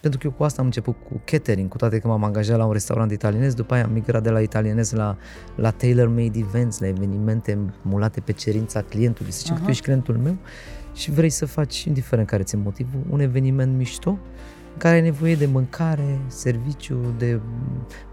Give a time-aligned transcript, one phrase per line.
[0.00, 2.64] pentru că eu cu asta am început cu catering, cu toate că m-am angajat la
[2.64, 5.16] un restaurant italienez, după aia am migrat de la italienez la,
[5.54, 10.16] la tailor-made events, la evenimente mulate pe cerința clientului, să zicem că tu ești clientul
[10.16, 10.36] meu
[10.94, 14.18] și vrei să faci, indiferent care ți motivul, un eveniment mișto,
[14.76, 17.40] care ai nevoie de mâncare, serviciu, de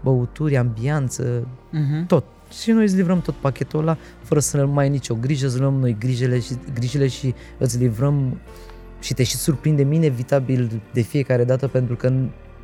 [0.02, 2.06] băuturi, ambianță, uh-huh.
[2.06, 2.24] tot.
[2.60, 5.74] Și noi îți livrăm tot pachetul ăla, fără să mai ai nicio grijă, îți luăm
[5.74, 8.38] noi grijile și, grijile și îți livrăm
[9.00, 12.12] și te și surprinde inevitabil de fiecare dată pentru că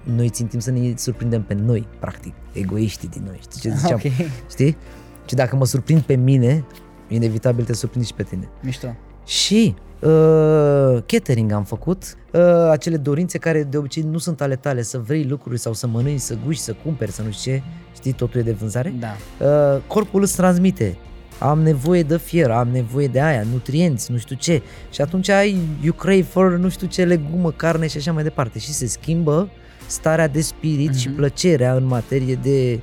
[0.02, 3.38] noi țintim să ne surprindem pe noi, practic, egoiștii din noi.
[3.40, 3.94] Știi ce ziceam?
[3.94, 4.12] Okay.
[4.50, 4.76] Știi?
[5.26, 6.64] Și dacă mă surprind pe mine,
[7.08, 8.48] inevitabil te surprinde și pe tine.
[8.62, 8.96] Mișto.
[9.26, 12.40] Și uh, catering am făcut, uh,
[12.70, 16.20] acele dorințe care de obicei nu sunt ale tale, să vrei lucruri sau să mănânci,
[16.20, 17.62] să guși, să cumperi, să nu știu ce,
[17.94, 18.94] știi, totul e de vânzare.
[18.98, 19.16] Da.
[19.46, 20.96] Uh, corpul îți transmite
[21.42, 24.62] am nevoie de fier, am nevoie de aia, nutrienți, nu știu ce.
[24.90, 28.58] Și atunci ai, you crave for nu știu ce legumă, carne și așa mai departe.
[28.58, 29.50] Și se schimbă
[29.86, 30.98] starea de spirit uh-huh.
[30.98, 31.16] și mhm.
[31.16, 32.80] plăcerea în materie de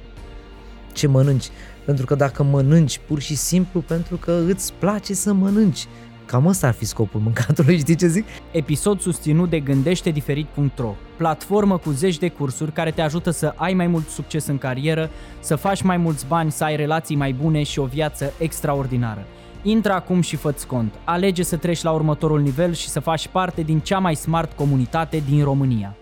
[0.94, 1.50] ce mănânci.
[1.86, 5.88] Pentru că dacă mănânci pur și simplu pentru că îți place să mănânci,
[6.30, 8.26] Cam ăsta ar fi scopul mâncatului, știi ce zic?
[8.52, 13.74] Episod susținut de gândește diferit.ro, platformă cu zeci de cursuri care te ajută să ai
[13.74, 17.64] mai mult succes în carieră, să faci mai mulți bani, să ai relații mai bune
[17.64, 19.26] și o viață extraordinară.
[19.64, 20.94] Intră acum și fă cont.
[21.04, 25.24] Alege să treci la următorul nivel și să faci parte din cea mai smart comunitate
[25.30, 25.96] din România.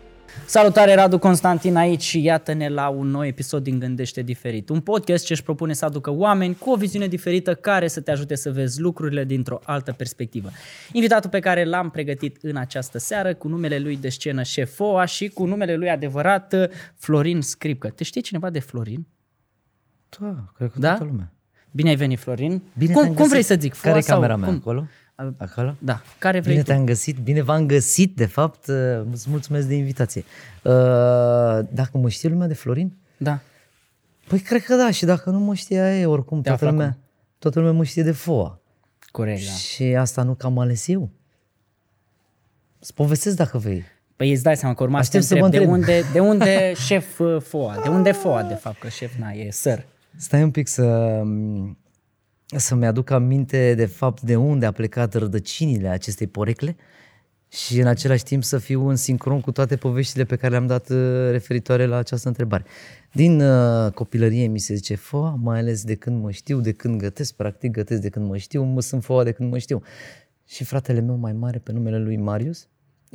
[0.46, 4.70] Salutare, Radu Constantin aici și iată-ne la un nou episod din Gândește Diferit.
[4.70, 8.12] Un podcast ce își propune să aducă oameni cu o viziune diferită care să te
[8.12, 10.50] ajute să vezi lucrurile dintr-o altă perspectivă.
[10.92, 15.28] Invitatul pe care l-am pregătit în această seară cu numele lui de scenă Șefoa și
[15.28, 16.56] cu numele lui adevărat
[16.96, 17.90] Florin Scripcă.
[17.90, 19.08] Te știe cineva de Florin?
[20.20, 20.88] Da, cred că da?
[20.88, 21.32] toată lumea.
[21.72, 22.62] Bine ai venit, Florin.
[22.78, 23.76] Bine cum, cum vrei să zic?
[23.76, 24.58] Care e camera mea cum?
[24.58, 24.88] acolo?
[25.38, 25.76] Acolo?
[25.80, 26.02] Da.
[26.18, 26.72] Care vrei Bine tu?
[26.72, 28.68] te-am găsit, bine v-am găsit, de fapt.
[28.68, 28.76] Uh,
[29.12, 30.24] îți mulțumesc de invitație.
[30.64, 30.72] Uh,
[31.72, 32.94] dacă mă știe lumea de Florin?
[33.18, 33.40] Da.
[34.28, 36.98] Păi cred că da, și dacă nu mă știa e, oricum, toată lumea,
[37.40, 38.60] toată lumea mă știe de FOA.
[39.12, 39.52] Corect, da.
[39.52, 41.10] Și asta nu cam ales eu.
[42.80, 43.84] Îți povestesc dacă vrei.
[44.16, 47.42] Păi îți dai seama că urma să, să mă de unde, de unde șef uh,
[47.42, 49.86] FOA, de unde FOA de fapt, că șef n e săr.
[50.16, 51.22] Stai un pic să,
[52.56, 56.76] să-mi aduc aminte de fapt de unde a plecat rădăcinile acestei porecle
[57.50, 60.90] și în același timp să fiu în sincron cu toate poveștile pe care le-am dat
[60.90, 62.64] uh, referitoare la această întrebare.
[63.12, 67.00] Din uh, copilărie mi se zice foa, mai ales de când mă știu, de când
[67.00, 69.82] gătesc, practic gătesc de când mă știu, mă sunt foa de când mă știu.
[70.46, 72.68] Și fratele meu mai mare pe numele lui Marius,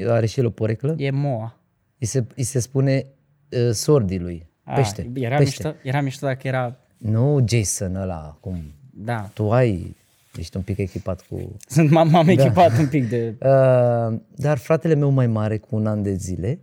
[0.07, 0.95] are și el o poreclă.
[0.99, 1.61] E Moa.
[1.99, 3.07] Îi se, îi se spune
[3.51, 5.11] uh, sordii lui, A, pește.
[5.15, 5.63] Era, pește.
[5.67, 6.77] Mișto, era mișto dacă era...
[6.99, 9.31] Nu Jason ăla, cum da.
[9.35, 9.97] Tu ai,
[10.37, 11.57] ești un pic echipat cu...
[11.67, 12.33] Sunt, m-am, m-am da.
[12.33, 13.35] echipat un pic de...
[13.41, 16.61] Uh, dar fratele meu mai mare, cu un an de zile,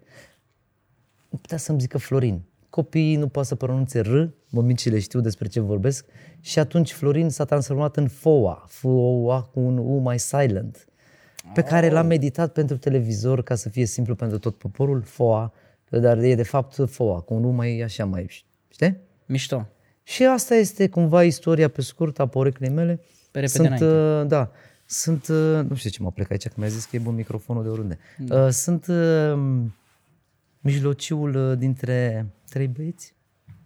[1.30, 2.42] putea să-mi zică Florin.
[2.70, 6.06] Copiii nu pot să pronunțe R, mămicile știu despre ce vorbesc,
[6.42, 10.88] și atunci Florin s-a transformat în FOA, FOA cu un U mai silent,
[11.54, 11.92] pe care oh.
[11.92, 15.54] l-am meditat pentru televizor ca să fie simplu pentru tot poporul, FOA,
[15.90, 18.98] dar e de fapt FOA, cu un U mai așa mai, știi?
[19.26, 19.68] Mișto.
[20.10, 23.02] Și asta este cumva istoria pe scurt a poreclei mele.
[23.32, 24.52] Pe sunt, uh, da,
[24.86, 27.64] sunt, uh, nu știu ce mă plec aici, că mi-a zis că e bun microfonul
[27.64, 28.00] de oriunde.
[28.18, 28.44] Da.
[28.44, 29.40] Uh, sunt uh,
[30.60, 33.16] mijlociul uh, dintre trei băieți.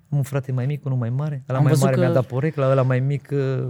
[0.09, 1.43] Un frate mai mic, unul mai mare.
[1.49, 1.99] Ăla Am mai mare că...
[1.99, 3.67] mi-a dat porecla, ăla mai mic uh,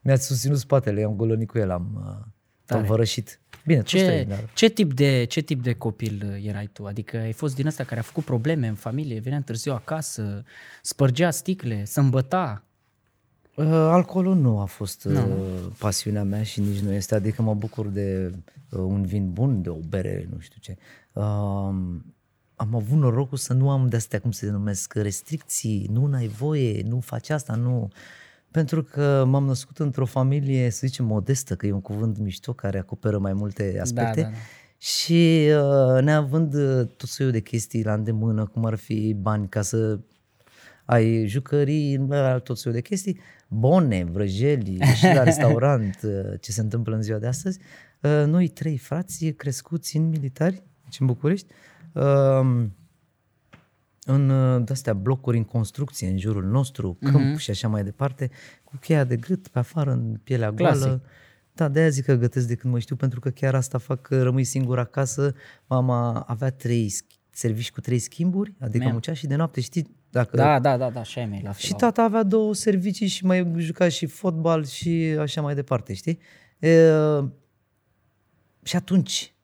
[0.00, 2.04] mi-a susținut spatele, am golănit cu el, am,
[2.74, 3.40] uh, am vărășit.
[3.64, 4.50] Bine, ce, trei, dar...
[4.54, 6.86] ce, tip de, ce tip de copil uh, erai tu?
[6.86, 10.44] Adică ai fost din asta care a făcut probleme în familie, venea târziu acasă,
[10.82, 12.64] spărgea sticle, să îmbăta?
[13.54, 15.22] Uh, alcoolul nu a fost uh, nu.
[15.78, 17.14] pasiunea mea și nici nu este.
[17.14, 18.32] Adică mă bucur de
[18.70, 20.76] uh, un vin bun, de o bere, nu știu ce.
[21.12, 21.24] Uh,
[22.54, 27.00] am avut norocul să nu am de-astea, cum se numesc, restricții, nu ai voie, nu
[27.00, 27.90] faci asta, nu...
[28.50, 32.78] Pentru că m-am născut într-o familie, să zicem, modestă, că e un cuvânt mișto care
[32.78, 34.20] acoperă mai multe aspecte.
[34.20, 34.36] Da, da, da.
[34.78, 35.48] Și
[35.94, 39.98] uh, neavând uh, tot soiul de chestii la îndemână, cum ar fi bani ca să
[40.84, 42.06] ai jucării,
[42.42, 47.18] tot soiul de chestii, bone, vrăjeli, și la restaurant, uh, ce se întâmplă în ziua
[47.18, 47.58] de astăzi.
[48.00, 51.46] Uh, noi trei frați crescuți în militari, aici în București,
[51.92, 52.66] uh,
[54.10, 57.40] în uh, astea blocuri în construcție în jurul nostru, câmp uh-huh.
[57.40, 58.30] și așa mai departe,
[58.64, 60.82] cu cheia de gât pe afară în pielea Clasic.
[60.82, 61.02] goală.
[61.52, 64.22] Da, de-aia zic că gătesc de când mă știu, pentru că chiar asta fac că
[64.22, 65.34] rămâi singur acasă.
[65.66, 66.92] Mama avea trei
[67.30, 68.92] servici cu trei schimburi, adică Mea.
[68.92, 69.96] muncea și de noapte, știi?
[70.10, 70.36] Dacă...
[70.36, 71.60] Da, da, da, da, și ai mei la fel.
[71.60, 76.18] Și tata avea două servicii și mai juca și fotbal și așa mai departe, știi?
[76.58, 76.90] E,
[78.62, 79.34] și atunci,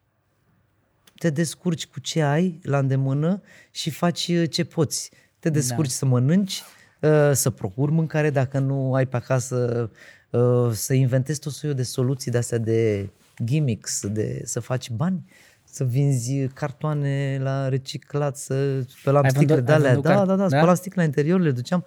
[1.18, 5.10] te descurci cu ce ai la îndemână și faci uh, ce poți.
[5.38, 5.94] Te descurci da.
[5.94, 6.62] să mănânci,
[7.00, 9.90] uh, să procuri mâncare dacă nu ai pe acasă,
[10.30, 13.08] uh, să inventezi tot soiul de soluții de astea de
[13.44, 15.24] gimmicks, de să faci bani
[15.70, 19.92] să vinzi cartoane la reciclat, să spălam Ai sticle vândut- de ai alea.
[19.92, 20.56] vândut Da, car- da, da, da?
[20.56, 21.84] spălam sticle la interior, le duceam.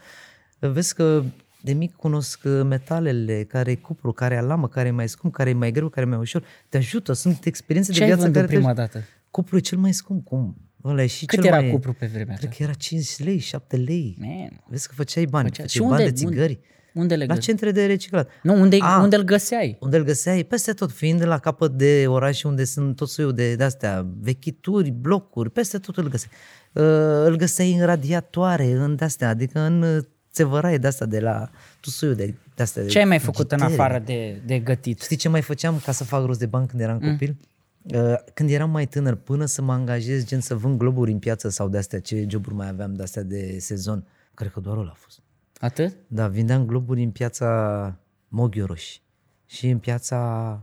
[0.59, 1.23] Vezi că
[1.61, 5.33] de mic cunosc uh, metalele, care e cupru, care e alamă, care e mai scump,
[5.33, 6.43] care e mai greu, care e mai ușor.
[6.69, 8.79] Te ajută, sunt experiențe Ce de ai viață vândut care prima te...
[8.81, 9.03] dată?
[9.31, 10.55] Cupru e cel mai scump, cum?
[10.83, 11.69] Ăla e și Cât cel era mai...
[11.71, 12.55] cupru pe vremea Cred ta?
[12.57, 14.17] că era 5 lei, 7 lei.
[14.19, 14.61] Man.
[14.67, 16.59] Vezi că făceai bani, Făcea- făceai și bani unde- de țigări.
[16.93, 17.45] Unde le La găseai?
[17.45, 18.29] centre de reciclat.
[18.43, 18.99] Nu, unde, Ah.
[19.01, 19.77] unde îl găseai?
[19.79, 20.43] Unde îl găseai?
[20.43, 24.89] Peste tot, fiind la capăt de oraș unde sunt tot soiul de, de astea, vechituri,
[24.91, 26.31] blocuri, peste tot îl găseai.
[26.73, 31.49] Uh, îl găseai în radiatoare, în de-astea, adică în uh, țevăraie de-astea de la
[31.79, 32.85] tot soiul de, de astea.
[32.85, 33.73] Ce ai mai făcut în gitere.
[33.81, 35.01] afară de, de gătit?
[35.01, 37.11] Știi ce mai făceam ca să fac rost de bani când eram Mm.
[37.11, 37.35] copil?
[37.81, 41.49] Uh, Când eram mai tânăr, până să mă angajez, gen să vând globuri în piață
[41.49, 45.21] sau de-astea, ce joburi mai aveam de-astea de sezon, cred că doar ăla a fost.
[45.59, 45.95] Atât?
[46.07, 47.95] Da, vindeam globuri în piața
[48.27, 48.97] Moghioroș
[49.45, 50.61] și în piața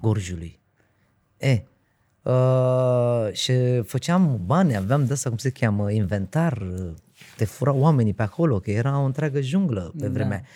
[0.00, 0.60] Gorjului.
[1.38, 1.62] E,
[2.22, 6.92] uh, și făceam bani, aveam de asta, cum se cheamă, inventar, uh,
[7.36, 10.38] te furau oamenii pe acolo, că era o întreagă junglă pe vremea.
[10.38, 10.46] Da.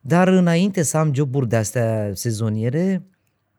[0.00, 3.02] Dar înainte să am joburi de astea sezoniere,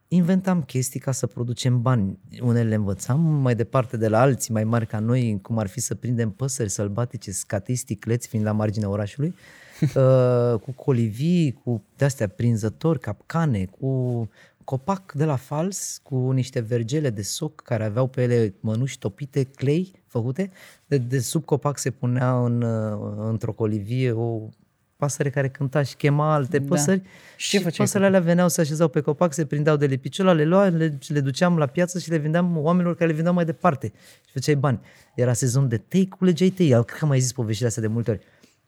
[0.08, 2.20] inventam chestii ca să producem bani.
[2.42, 5.80] Unele le învățam mai departe de la alții mai mari ca noi, cum ar fi
[5.80, 9.34] să prindem păsări sălbatice, scatisticleți, fiind la marginea orașului,
[9.82, 14.30] uh, cu colivii, cu de-astea prinzători, capcane, cu
[14.64, 19.44] copac de la fals, cu niște vergele de soc care aveau pe ele mănuși topite,
[19.44, 20.52] clei făcute.
[20.86, 24.50] De, de sub copac se punea în, uh, într-o colivie o
[24.98, 26.66] pasăre care cânta și chema alte Da.
[26.68, 27.02] păsări
[27.36, 30.32] Și ce și făceai păsările alea veneau, se așezau pe copac, se prindeau de lipiciola,
[30.32, 33.46] le luam, le, le duceam la piață și le vindeam oamenilor care le vindeau mai
[33.46, 33.88] departe
[34.26, 34.80] și făceai bani.
[35.16, 36.70] Era sezon de tei, culegeai tei.
[36.70, 38.20] Cred că am mai zis poveștile astea de multe ori.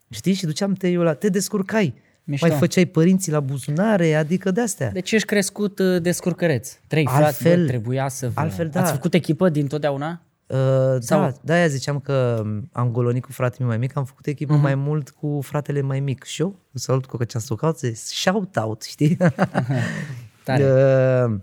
[0.10, 0.34] Știi?
[0.34, 1.94] Și duceam teiul ăla, te descurcai.
[2.24, 2.48] Mișto.
[2.48, 4.92] Mai făceai părinții la buzunare, adică de-astea.
[4.92, 6.78] Deci ești crescut uh, de scurcăreț.
[6.88, 8.40] Trei frați, Altfel- bă, trebuia să vă...
[8.42, 8.82] altfel, da.
[8.82, 10.22] Ați făcut echipă din totdeauna?
[10.50, 14.26] Uh, Sau- Da, de-aia ziceam că am golonit cu fratele meu mai mic, am făcut
[14.26, 14.62] echipă Mhm.
[14.62, 16.24] mai mult cu fratele mai mic.
[16.24, 19.18] Și eu, salut cu că stocat, shout out, știi?
[20.46, 20.64] Tare.
[20.64, 21.40] Uh,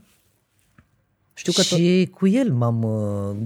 [1.34, 3.36] Știu că tot și cu el m-am uh,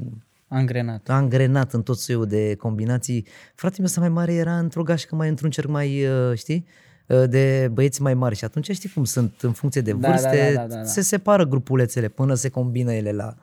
[0.48, 1.08] angrenat.
[1.08, 3.26] angrenat în tot soiul de combinații.
[3.54, 6.66] Fratele meu ăsta mai mare era într-o gașcă mai într-un cerc mai, uh, știi,
[7.06, 10.52] uh, de băieți mai mari și atunci știi cum sunt în funcție de Da, vârste,
[10.54, 10.84] da, da, da, da.
[10.84, 13.36] se separă grupulețele până se combină ele la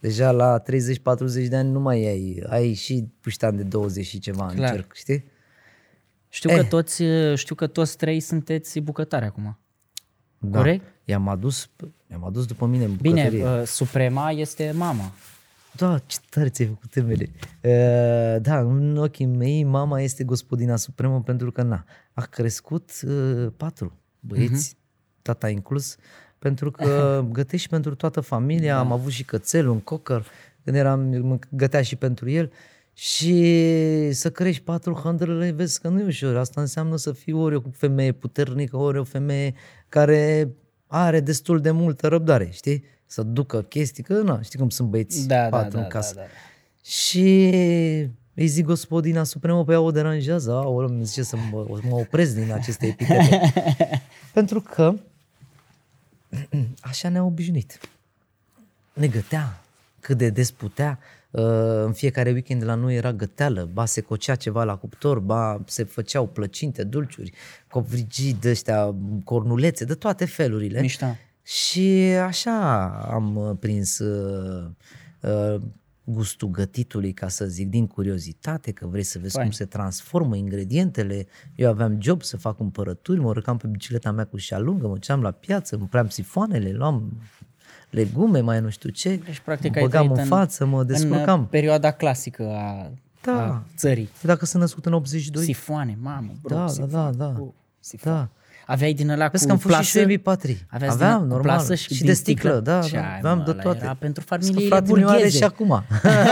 [0.00, 4.46] Deja la 30-40 de ani nu mai ai, ai și puștan de 20 și ceva
[4.48, 4.70] în Clar.
[4.70, 5.24] cerc, știi?
[6.28, 6.56] Știu, Eh.
[6.56, 9.58] că toți, uh, știu că toți trei sunteți bucătari acum.
[10.38, 10.58] Da.
[10.58, 10.84] Corect?
[11.04, 11.70] I-am adus,
[12.10, 13.60] i-am adus după mine în Bine, bucătărie.
[13.60, 15.12] uh, Suprema este mama.
[15.76, 17.30] Da, ce tare ți-ai făcut temele.
[17.62, 23.46] Uh, da, în ochii mei, mama este gospodina supremă pentru că, na, a crescut uh,
[23.56, 24.76] patru băieți,
[25.22, 25.96] tata inclus,
[26.40, 30.26] pentru că gătești pentru toată familia, am avut și cățel, un cocker,
[30.64, 32.52] când eram, mă gătea și pentru el.
[32.94, 36.36] Și să crești patru hândrăle, vezi că nu e ușor.
[36.36, 39.54] Asta înseamnă să fii ori o femeie puternică, ori o femeie
[39.88, 40.48] care
[40.86, 42.84] are destul de multă răbdare, știi?
[43.06, 46.14] Să ducă chestii, că na, știi cum sunt băieți Da, da, patru da, în casă.
[46.14, 46.26] da, da.
[46.84, 47.50] Și
[48.34, 52.34] îi zic gospodina supremă, pe ea o deranjează, aoleu, îmi zice să mă, mă opresc
[52.34, 53.40] din aceste epitete.
[54.32, 54.94] Pentru că
[56.80, 57.80] așa ne-a obișnuit.
[58.92, 59.60] Ne gătea
[60.00, 60.98] cât de des putea.
[61.30, 61.42] Uh,
[61.84, 65.84] În fiecare weekend la noi era găteală, ba se cocea ceva la cuptor, ba se
[65.84, 67.32] făceau plăcinte, dulciuri,
[67.68, 68.94] covrigii de ăștia,
[69.24, 70.80] cornulețe, de toate felurile.
[70.80, 71.16] Mișto.
[71.42, 71.88] Și
[72.22, 74.70] așa am uh, prins uh,
[75.20, 75.60] uh,
[76.10, 79.46] gustul gătitului, ca să zic, din curiozitate, că vrei să vezi Fain.
[79.46, 81.26] cum se transformă ingredientele.
[81.54, 84.92] Eu aveam job să fac cumpărături, mă urcam pe bicicleta mea cu șa lungă, mă
[84.92, 87.12] duceam la piață, îmi pream sifoanele, luam
[87.90, 90.86] legume, mai nu știu ce, Deci, practic, mă ai băgam trăit în față, mă În
[90.86, 91.40] descurcam.
[91.40, 92.90] uh, perioada clasică a,
[93.22, 93.52] Da.
[93.54, 94.08] a țării.
[94.22, 97.16] Dacă sunt născut în 82, Sifoane, mamă, bro, da, da, sifoane.
[97.16, 98.16] da, da, cu sifoane.
[98.18, 98.28] da.
[98.66, 99.98] Aveai din ăla Vezi cu că am fost plasă?
[99.98, 100.66] și eu patri.
[100.70, 101.56] Aveați Aveam, din, cu normal.
[101.56, 103.78] plasă și, și din de sticlă, da, Ce da ai, aveam mă, de ăla toate.
[103.82, 105.36] Era pentru Vezi că familiile fratele meu are burgheze.
[105.36, 105.84] și acum.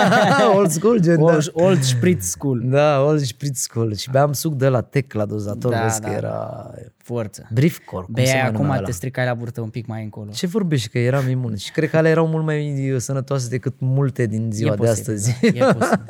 [0.56, 1.64] Old school, gen, Old, da.
[1.64, 2.61] old spritz school.
[2.64, 3.94] Da, Old Spritz School.
[3.94, 7.49] Și beam suc de la tec la dozator, Da, vezi da, că era Forță.
[7.52, 8.92] Briefcore, cum se Beai mai acum, numea te ăla.
[8.92, 10.30] stricai la burtă un pic mai încolo.
[10.30, 11.56] Ce vorbești, că eram imun.
[11.56, 14.87] Și cred că alea erau mult mai uh, sănătoase decât multe din ziua e de
[14.87, 15.37] posibil, astăzi.
[15.40, 16.04] Da, e posibil.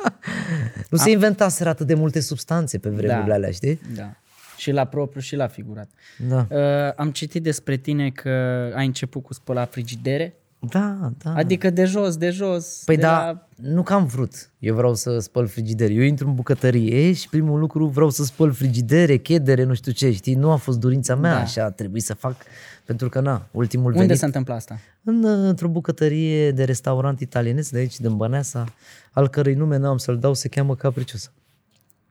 [0.91, 3.35] nu se inventaseră atât de multe substanțe pe vremurile Da.
[3.35, 3.81] alea, știi?
[3.97, 4.13] Da.
[4.59, 5.89] Și la propriu și la figurat.
[6.29, 6.47] Da.
[6.51, 8.31] Uh, am citit despre tine că
[8.75, 10.35] ai început cu spăla frigidere.
[10.59, 11.35] Da, da.
[11.35, 12.83] Adică de jos, de jos.
[12.85, 13.49] Păi de da, la...
[13.57, 14.51] nu că am vrut.
[14.59, 15.93] Eu vreau să spăl frigidere.
[15.93, 20.13] Eu intru în bucătărie și primul lucru vreau să spăl frigidere, chedere, nu știu ce,
[20.13, 20.35] știi?
[20.35, 21.41] Nu a fost dorința mea, Da.
[21.41, 22.37] așa a trebuit să fac,
[22.85, 24.79] pentru că na, ultimul Unde venit se întâmplă asta?
[25.03, 28.65] în, într-o bucătărie de restaurant italienesc de aici, din Băneasa,
[29.13, 31.33] al cărei nume n-am să-l dau, se cheamă Capriciosa.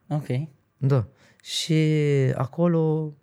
[0.07, 0.27] Ok.
[0.77, 1.05] Da.
[1.47, 1.73] Și
[2.35, 3.13] acolo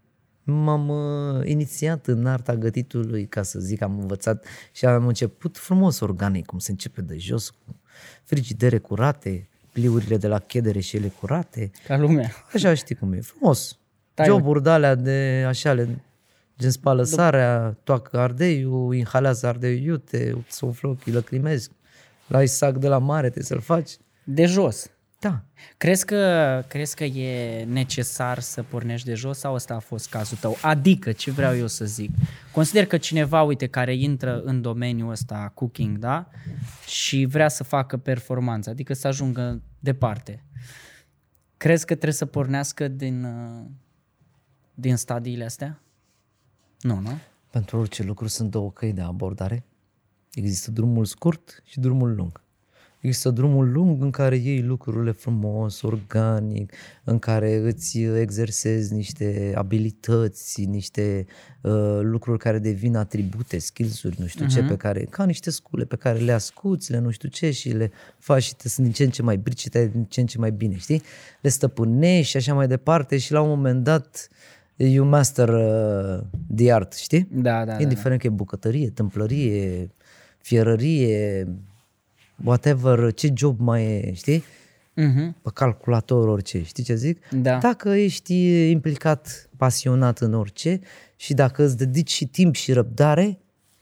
[0.43, 6.01] m-am uh, inițiat în arta gătitului, ca să zic, am învățat și am început frumos
[6.01, 7.81] organic, cum se începe de jos, cu
[8.23, 11.71] frigidere curate, pliurile de la chedere și ele curate.
[11.87, 12.31] Ca lumea.
[12.55, 13.79] Așa știi cum e, frumos.
[14.15, 16.05] Tai- Joburi de alea de așa, le,
[16.59, 21.71] gen spală sarea, toacă ardeiul, inhalează ardeiul iute, să umflă ochii, lăcrimezi.
[22.27, 23.97] La sac de la mare, trebuie să-l faci.
[24.25, 24.91] De jos.
[25.25, 25.43] Da,
[25.77, 30.37] Crezi că, crezi că e necesar să pornești de jos sau ăsta a fost cazul
[30.37, 30.57] tău?
[30.63, 32.11] Adică, ce vreau eu să zic?
[32.53, 36.29] Consider că cineva, uite, care intră în domeniul ăsta cooking, da?
[36.87, 40.45] Și vrea să facă performanță, adică să ajungă departe.
[41.57, 43.65] Crezi că trebuie să pornească din, uh,
[44.75, 45.81] din stadiile astea?
[46.81, 47.19] Nu, nu?
[47.51, 49.65] Pentru orice lucru sunt două căi de abordare.
[50.33, 52.44] Există drumul scurt și drumul lung.
[53.05, 56.73] Există drumul lung în care iei lucrurile frumos, organic,
[57.05, 61.27] în care îți exersezi niște abilități, niște
[61.61, 64.49] uh, lucruri care devin atribute, skills-uri, nu știu uh-huh.
[64.49, 67.69] ce, pe care, ca niște scule pe care le ascuți, le nu știu ce și
[67.69, 70.27] le faci și te sunt din ce în ce mai brici, te din ce în
[70.27, 71.03] ce mai bine, știi?
[71.41, 74.29] Le stăpânești și așa mai departe și la un moment dat
[74.77, 76.21] you master uh,
[76.57, 77.29] the art, știi?
[77.33, 77.81] Da, da, da.
[77.81, 79.91] Indiferent că e bucătărie, tâmplărie,
[80.39, 81.49] fierărie,
[82.45, 84.45] whatever, ce job mai e, știi?
[84.95, 85.37] Mhm.
[85.43, 87.29] Pe calculator, orice, știi ce zic?
[87.31, 87.59] Da.
[87.59, 90.81] Dacă ești implicat, pasionat în orice
[91.17, 93.39] și dacă îți dedici și timp și răbdare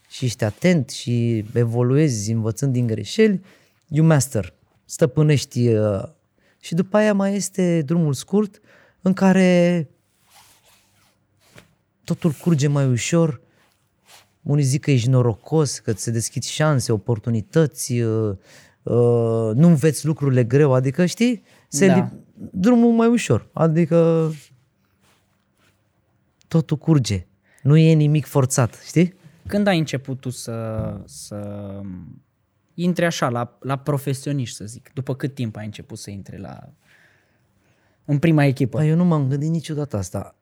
[0.09, 3.41] și ești atent și evoluezi învățând din greșeli,
[3.89, 4.55] you master,
[4.85, 5.69] stăpânești.
[5.69, 6.03] uh,
[6.61, 8.61] Și după aia mai este drumul scurt
[9.03, 9.89] în care
[12.05, 13.41] totul curge mai ușor,
[14.43, 18.37] unii zic că ești norocos, că ți se deschid șanse, oportunități, uh,
[18.83, 21.95] uh, nu înveți lucrurile greu, adică știi, se Da.
[21.95, 22.11] li-
[22.53, 24.31] drumul mai ușor, adică
[26.49, 27.27] totul curge,
[27.63, 29.15] nu e nimic forțat, știi?
[29.47, 31.71] Când ai început tu să, să
[32.75, 34.91] intri așa la, la profesioniști, să zic?
[34.95, 36.69] După cât timp ai început să intri la
[38.05, 38.77] în prima echipă?
[38.79, 40.35] Păi eu nu m-am gândit niciodată asta.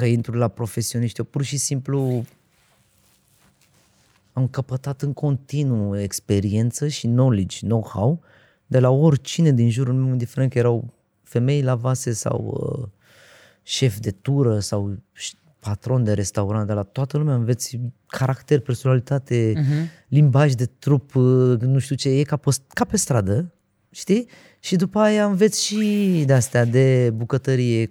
[0.00, 1.20] Uh, Că intru la profesioniști.
[1.20, 2.24] Eu pur și simplu
[4.32, 8.20] am căpătat în continuu experiență și knowledge, know-how
[8.66, 10.92] de la oricine din jurul meu, indiferent că erau
[11.22, 12.38] femei la vase sau
[12.80, 12.88] uh,
[13.62, 19.52] șef de tură sau ș- patron de restaurant, de la toată lumea înveți caracter, personalitate,
[19.56, 20.06] uh-huh.
[20.08, 23.54] limbaj de trup, uh, nu știu ce, e ca pe, ca pe stradă,
[23.90, 24.28] știi?
[24.60, 27.90] Și după aia înveți și de astea de bucătărie,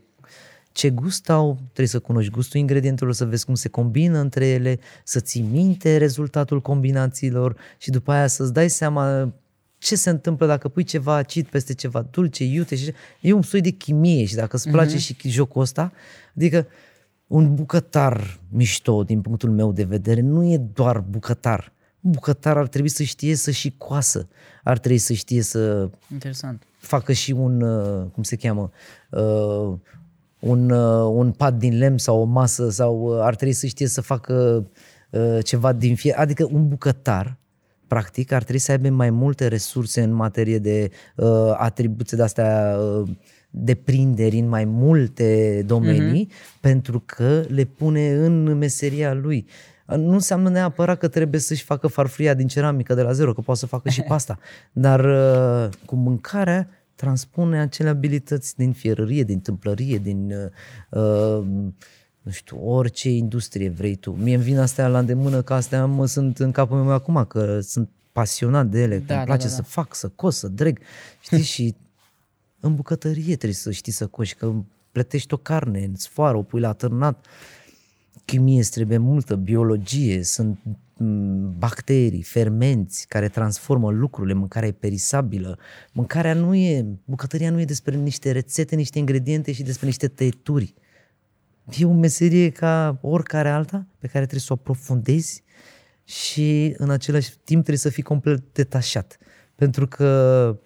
[0.72, 4.80] ce gust au, trebuie să cunoști gustul ingredientelor, să vezi cum se combină între ele,
[5.04, 9.34] să ții minte rezultatul combinațiilor și după aia să-ți dai seama
[9.78, 13.62] ce se întâmplă dacă pui ceva acid peste ceva dulce, iute și e un soi
[13.62, 15.92] de chimie și dacă îți place și jocul ăsta,
[16.36, 16.68] adică
[17.28, 21.72] un bucătar mișto din punctul meu de vedere nu e doar bucătar.
[22.02, 24.28] Un bucătar ar trebui să știe să și coasă,
[24.64, 26.64] ar trebui să știe să Interesant.
[26.78, 28.72] facă și un, uh, cum se cheamă,
[29.10, 29.74] uh,
[30.40, 33.88] un, uh, un pat din lemn sau o masă sau uh, ar trebui să știe
[33.88, 34.68] să facă
[35.10, 36.14] uh, ceva din fie.
[36.14, 37.38] Adică un bucătar,
[37.88, 43.10] practic, ar trebui să aibă mai multe resurse în materie de uh, atribuții de-astea uh,
[43.50, 46.60] deprinderi în mai multe domenii, mm-hmm.
[46.60, 49.46] pentru că le pune în meseria lui.
[49.86, 53.60] Nu înseamnă neapărat că trebuie să-și facă farfuria din ceramică de la zero, că poate
[53.60, 54.40] să facă și pasta.
[54.72, 56.70] Dar uh, cu mâncarea
[57.00, 61.46] transpune acele abilități din fierărie, din tâmplărie, din uh, uh,
[62.22, 64.12] nu știu, orice industrie vrei tu.
[64.12, 67.60] Mie îmi vin astea la îndemână, că astea mă sunt în capul meu acum, că
[67.60, 69.56] sunt pasionat de ele, Da, că îmi da, place da, da.
[69.56, 70.80] să fac, să cos, să dreg.
[71.22, 71.42] Știi?
[71.42, 71.76] și
[72.60, 74.54] în bucătărie trebuie să știi să coși, că
[74.92, 77.26] plătești o carne în sfoară, o pui la târnat.
[78.26, 80.78] Chimie îți trebuie multă, biologie, sunt m,
[81.58, 85.58] bacterii, fermenți care transformă lucrurile, mâncarea e perisabilă.
[85.92, 90.74] Mâncarea nu e, bucătăria nu e despre niște rețete, niște ingrediente și despre niște tăieturi.
[91.78, 95.44] E o meserie ca oricare alta pe care trebuie să o aprofundezi
[96.04, 99.18] și în același timp trebuie să fii complet detașat.
[99.56, 100.60] Pentru că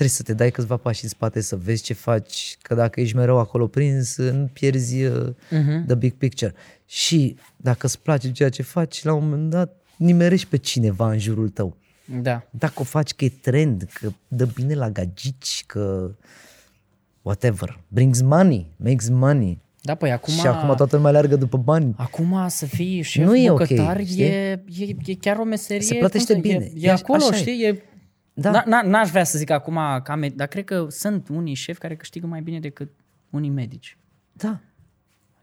[0.00, 3.16] trebuie să te dai câțiva pași în spate, să vezi ce faci, că dacă ești
[3.16, 5.86] mereu acolo prins, nu pierzi uh, Mhm.
[5.86, 6.54] the big picture.
[6.86, 11.18] Și dacă îți place ceea ce faci, la un moment dat nimerești pe cineva în
[11.18, 11.76] jurul tău.
[12.22, 12.42] Da.
[12.50, 16.10] Dacă o faci că e trend, că dă bine la gagici, că
[17.22, 19.58] whatever, brings money, makes money.
[19.82, 20.34] Da, păi acum...
[20.34, 21.94] Și acum toată lumea leargă după bani.
[21.96, 24.22] Acum să fii șef Nu e ok, bucătar știi?
[24.22, 25.82] e, e, e chiar o meserie.
[25.82, 26.64] Se plătește cum să- bine.
[26.64, 27.38] E, e E- acolo, așa e.
[27.38, 27.64] știi?
[27.64, 27.82] E,
[28.32, 28.50] Da.
[28.50, 28.62] da.
[28.66, 32.26] Na, n-aș vrea să zic acum, cam, dar cred că sunt unii șefi care câștigă
[32.26, 32.90] mai bine decât
[33.30, 33.98] unii medici.
[34.32, 34.60] Da.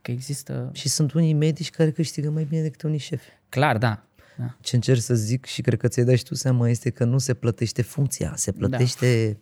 [0.01, 0.69] Că există...
[0.73, 3.27] Și sunt unii medici care câștigă mai bine decât unii șefi.
[3.49, 4.03] Clar, da.
[4.37, 4.57] da.
[4.61, 7.17] Ce încerc să zic și cred că ți-ai dat și tu seama este că nu
[7.17, 9.37] se plătește funcția, se plătește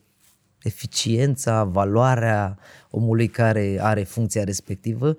[0.62, 2.58] eficiența, valoarea
[2.90, 5.16] omului care are funcția respectivă,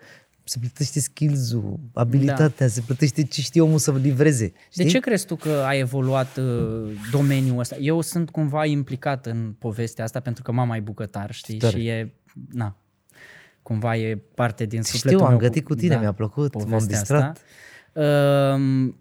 [0.49, 4.53] se plătește skills-ul, abilitatea, se plătește ce știe omul să livreze.
[4.71, 4.85] Știi?
[4.85, 7.77] De ce crezi tu că a evoluat uh, domeniul ăsta?
[7.77, 11.57] Eu sunt cumva implicat în povestea asta pentru că mama e bucătar, știi?
[11.57, 11.79] Tare.
[11.79, 12.15] Și e,
[12.53, 12.77] na,
[13.63, 16.99] cumva e parte din sufletul Știu, am meu gătit cu tine, mi-a plăcut, m-am povestea
[16.99, 17.43] distrat.
[17.93, 18.55] Asta.
[18.55, 18.97] Um,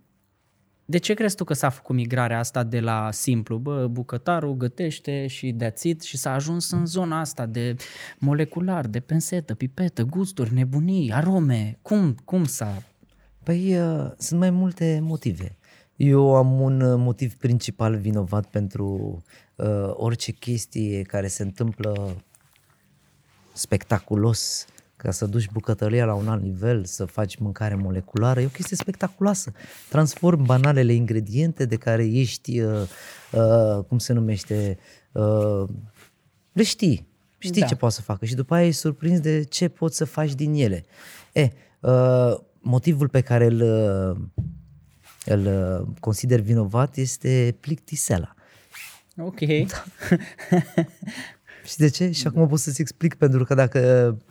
[0.86, 5.28] de ce crezi tu că s-a făcut migrarea asta de la simplu, bă, bucătarul gătește
[5.28, 7.76] și that's it, și s-a ajuns în zona asta de
[8.20, 11.78] molecular, de pensetă, pipetă, gusturi, nebunii, arome?
[11.82, 12.84] Cum, cum s-a...
[13.44, 15.58] Păi uh, sunt mai multe motive.
[15.96, 19.22] Eu am un uh, motiv principal vinovat pentru
[19.56, 22.16] uh, orice chestie care se întâmplă
[23.54, 24.66] spectaculos,
[24.96, 28.78] ca să duci bucătăria la un alt nivel, să faci mâncare moleculară, e o chestie
[28.78, 29.52] spectaculoasă.
[29.90, 32.82] Transform banalele ingrediente de care ești, uh,
[33.32, 34.78] uh, cum se numește,
[35.12, 35.64] uh,
[36.52, 37.08] le știi.
[37.38, 37.68] Știi Da.
[37.68, 40.54] ce poți să facă și după aia ești surprins de ce poți să faci din
[40.54, 40.86] ele.
[41.34, 41.50] E,
[41.80, 44.18] uh, motivul pe care îl, uh,
[45.26, 48.34] îl uh, consider vinovat este plictiseala.
[49.18, 49.40] Ok.
[51.66, 52.12] Și de ce?
[52.12, 54.26] Și acum pot să-ți explic, pentru că dacă mm,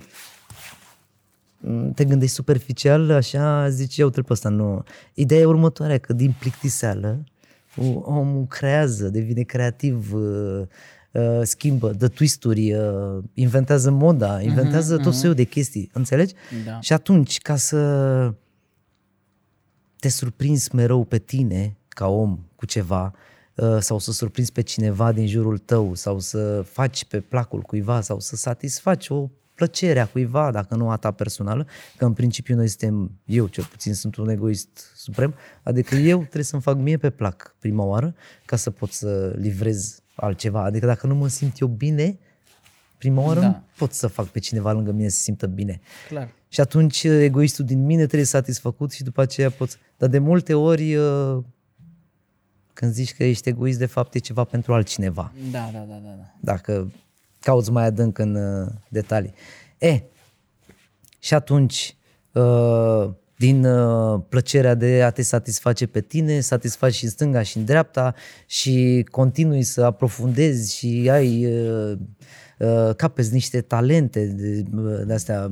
[1.95, 4.83] te gândești superficial, așa zici, eu trebuie pe ăsta, nu.
[5.15, 7.25] Ideea e următoarea, că din plictiseală
[7.77, 10.63] o- omul creează, devine creativ, uh,
[11.13, 16.35] uh, schimbă, dă twisturi, uh, inventează moda, inventează tot soiul de chestii, înțelegi?
[16.65, 16.81] Da.
[16.81, 18.33] Și atunci, ca să
[20.01, 23.13] te surprinzi mereu pe tine, ca om, cu ceva,
[23.55, 28.01] uh, sau să surprinzi pe cineva din jurul tău, sau să faci pe placul cuiva,
[28.01, 32.57] sau să satisfaci o plăcere a cuiva, dacă nu a ta personală, că în principiu
[32.57, 36.97] noi suntem, eu cel puțin sunt un egoist suprem, adică eu trebuie să-mi fac mie
[36.97, 38.15] pe plac prima oară,
[38.45, 40.63] ca să pot să livrez altceva.
[40.63, 42.19] Adică dacă nu mă simt eu bine,
[42.99, 43.47] prima oară Da.
[43.47, 45.81] nu pot să fac pe cineva lângă mine să se simtă bine.
[46.09, 46.29] Clar.
[46.49, 49.77] Și atunci uh, egoistul din mine trebuie satisfăcut și după aceea poți...
[49.97, 51.39] Dar de multe ori uh,
[52.73, 55.33] când zici că ești egoist, de fapt e ceva pentru altcineva.
[55.51, 56.15] Da, da, da, da.
[56.17, 56.35] da.
[56.41, 56.93] Dacă
[57.45, 59.35] cauți mai adânc în uh, detalii.
[59.79, 60.03] E,
[61.19, 61.97] și atunci,
[62.33, 67.57] uh, din uh, plăcerea de a te satisface pe tine, satisfaci și în stânga și
[67.57, 68.15] în dreapta
[68.47, 71.99] și continui să aprofundezi și ai uh,
[72.59, 74.65] uh, capeți niște talente de,
[75.05, 75.51] de astea,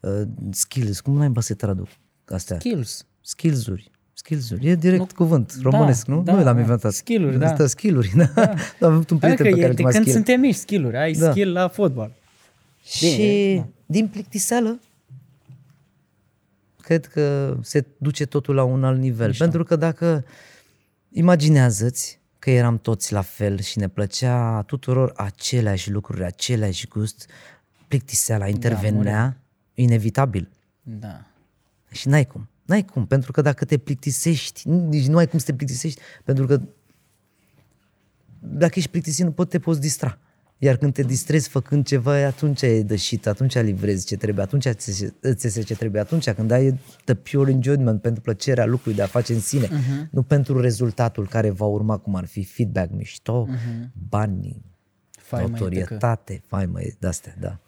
[0.00, 1.88] uh, skills, cum naiba se traduc
[2.26, 2.58] astea?
[2.58, 3.06] Skills.
[3.20, 3.90] Skills-uri.
[4.18, 4.66] Skills-uri.
[4.66, 6.22] E direct nu, cuvânt românesc, nu?
[6.22, 6.60] da, nu l-am da.
[6.60, 6.92] inventat.
[6.92, 7.50] Skill-uri, da.
[7.50, 8.24] Asta, skill-uri, da.
[8.24, 8.54] da.
[8.86, 10.16] Am avut un prieten Adică pe e care îl de chema când skill.
[10.16, 10.96] suntem mici, skill-uri.
[10.96, 11.30] Ai Da.
[11.30, 12.12] skill la fotbal.
[12.84, 14.80] Și din plictiseală,
[16.80, 19.26] cred că se duce totul la un alt nivel.
[19.28, 19.42] Mișto.
[19.42, 20.24] Pentru că dacă
[21.10, 27.30] imaginează-ți că eram toți la fel și ne plăcea tuturor aceleași lucruri, aceleași gust,
[27.88, 29.36] plictiseala intervenea da,
[29.82, 30.48] inevitabil.
[30.82, 31.24] Da.
[31.90, 32.48] Și n-ai cum.
[32.68, 36.46] N-ai cum, pentru că dacă te plictisești, nici nu ai cum să te plictisești, pentru
[36.46, 36.60] că
[38.38, 40.18] dacă ești plictisit, nu poți, te poți distra.
[40.58, 45.04] Iar când te distrezi făcând ceva, atunci e dășit, atunci livrezi ce trebuie, atunci îți
[45.20, 49.06] îți iese ce trebuie, atunci când ai the pure enjoyment pentru plăcerea lucrului de a
[49.06, 50.10] face în sine, uh-huh.
[50.10, 53.88] nu pentru rezultatul care va urma, cum ar fi feedback mișto, uh-huh.
[54.08, 54.62] bani,
[55.10, 57.58] Faimă, autoritate, faimă, de-astea, da.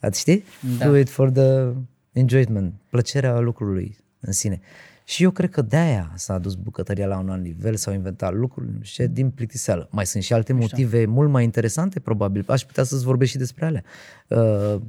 [0.00, 0.44] Ați știi?
[0.78, 0.86] Da.
[0.86, 1.72] Do it for the
[2.12, 4.60] enjoyment, plăcerea lucrului în sine.
[5.04, 8.68] Și eu cred că de-aia s-a adus bucătăria la un alt nivel, s-au inventat lucruri
[8.80, 9.88] și din plictiseală.
[9.90, 12.44] Mai sunt și alte motive mult mai interesante, probabil.
[12.46, 13.82] Aș putea să-ți vorbesc și despre alea.
[14.28, 14.80] Uh,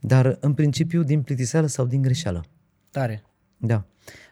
[0.00, 2.44] dar, în principiu, din plictiseală sau din greșeală.
[2.90, 3.22] Tare.
[3.56, 3.84] Da.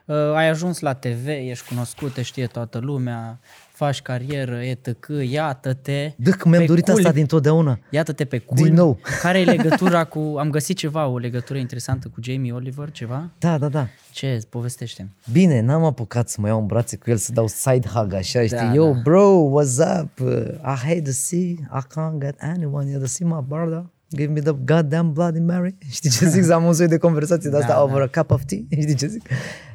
[0.05, 3.41] Uh, ai ajuns la TV, ești cunoscut, te știe toată lumea,
[3.79, 5.07] faci carieră, etc.
[5.31, 6.95] Iată-te Dă că mi-am pe dorit cul.
[6.95, 7.79] asta dintotdeauna.
[7.91, 8.57] Iată-te pe cul.
[8.57, 8.99] Din nou.
[9.23, 10.35] Care e legătura cu...
[10.39, 13.31] Am găsit ceva, o legătură interesantă cu Jamie Oliver, ceva?
[13.39, 13.87] Da, da, da.
[14.13, 14.41] Ce?
[14.49, 15.09] Povestește.
[15.33, 18.43] Bine, n-am apucat să mă iau în brațe cu el, să dau side hug așa,
[18.43, 18.57] știi?
[18.57, 19.01] Da, Yo, da.
[19.03, 20.21] bro, what's up?
[20.21, 23.85] Uh, I hate to see, I can't get anyone here to see my brother.
[24.17, 25.77] Give me the goddamn Bloody Mary.
[25.91, 26.45] Știi ce zic?
[26.45, 28.59] Să am un soi de conversație de asta Da, over a cup of tea.
[28.81, 29.23] Știi ce zic?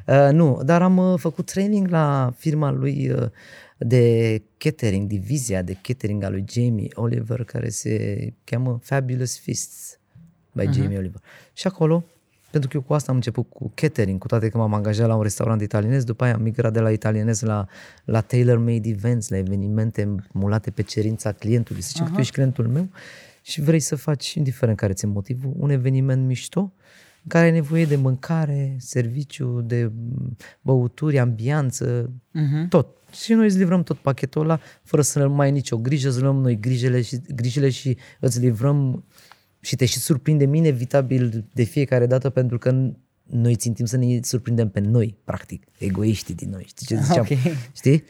[0.06, 3.26] Uh, nu, dar am uh, făcut training la firma lui uh,
[3.86, 9.98] de catering, divizia de catering a lui Jamie Oliver, care se cheamă Fabulous Feasts
[10.52, 11.20] by Jamie Oliver.
[11.52, 12.04] Și acolo,
[12.50, 15.14] pentru că eu cu asta am început cu catering, cu toate că m-am angajat la
[15.14, 17.66] un restaurant italienez, după aia am migrat de la italienez la,
[18.04, 21.82] la tailor-made events, la evenimente mulate pe cerința clientului.
[21.82, 22.88] Să zicem că tu ești clientul meu
[23.42, 26.60] și vrei să faci, indiferent care ți-e motivul, un eveniment mișto
[27.22, 29.90] în care ai nevoie de mâncare, serviciu, de
[30.60, 32.68] băuturi, ambianță, Mhm.
[32.68, 32.86] tot.
[33.22, 36.36] Și noi îți livrăm tot pachetul ăla, fără să mai ai nicio grijă, îți luăm
[36.36, 39.04] noi grijile și, grijile și îți livrăm
[39.60, 44.18] și te și surprindem inevitabil de fiecare dată pentru că n- noi țintim să ne
[44.22, 46.64] surprindem pe noi, practic, egoiștii din noi.
[46.66, 47.26] Știi ce ziceam?
[47.30, 47.38] Ok.
[47.76, 48.04] Știi?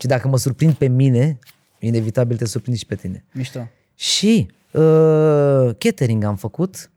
[0.00, 1.38] Și dacă mă surprind pe mine,
[1.78, 3.24] inevitabil te surprinde și pe tine.
[3.32, 3.68] Mișto.
[3.94, 6.90] Și uh, catering am făcut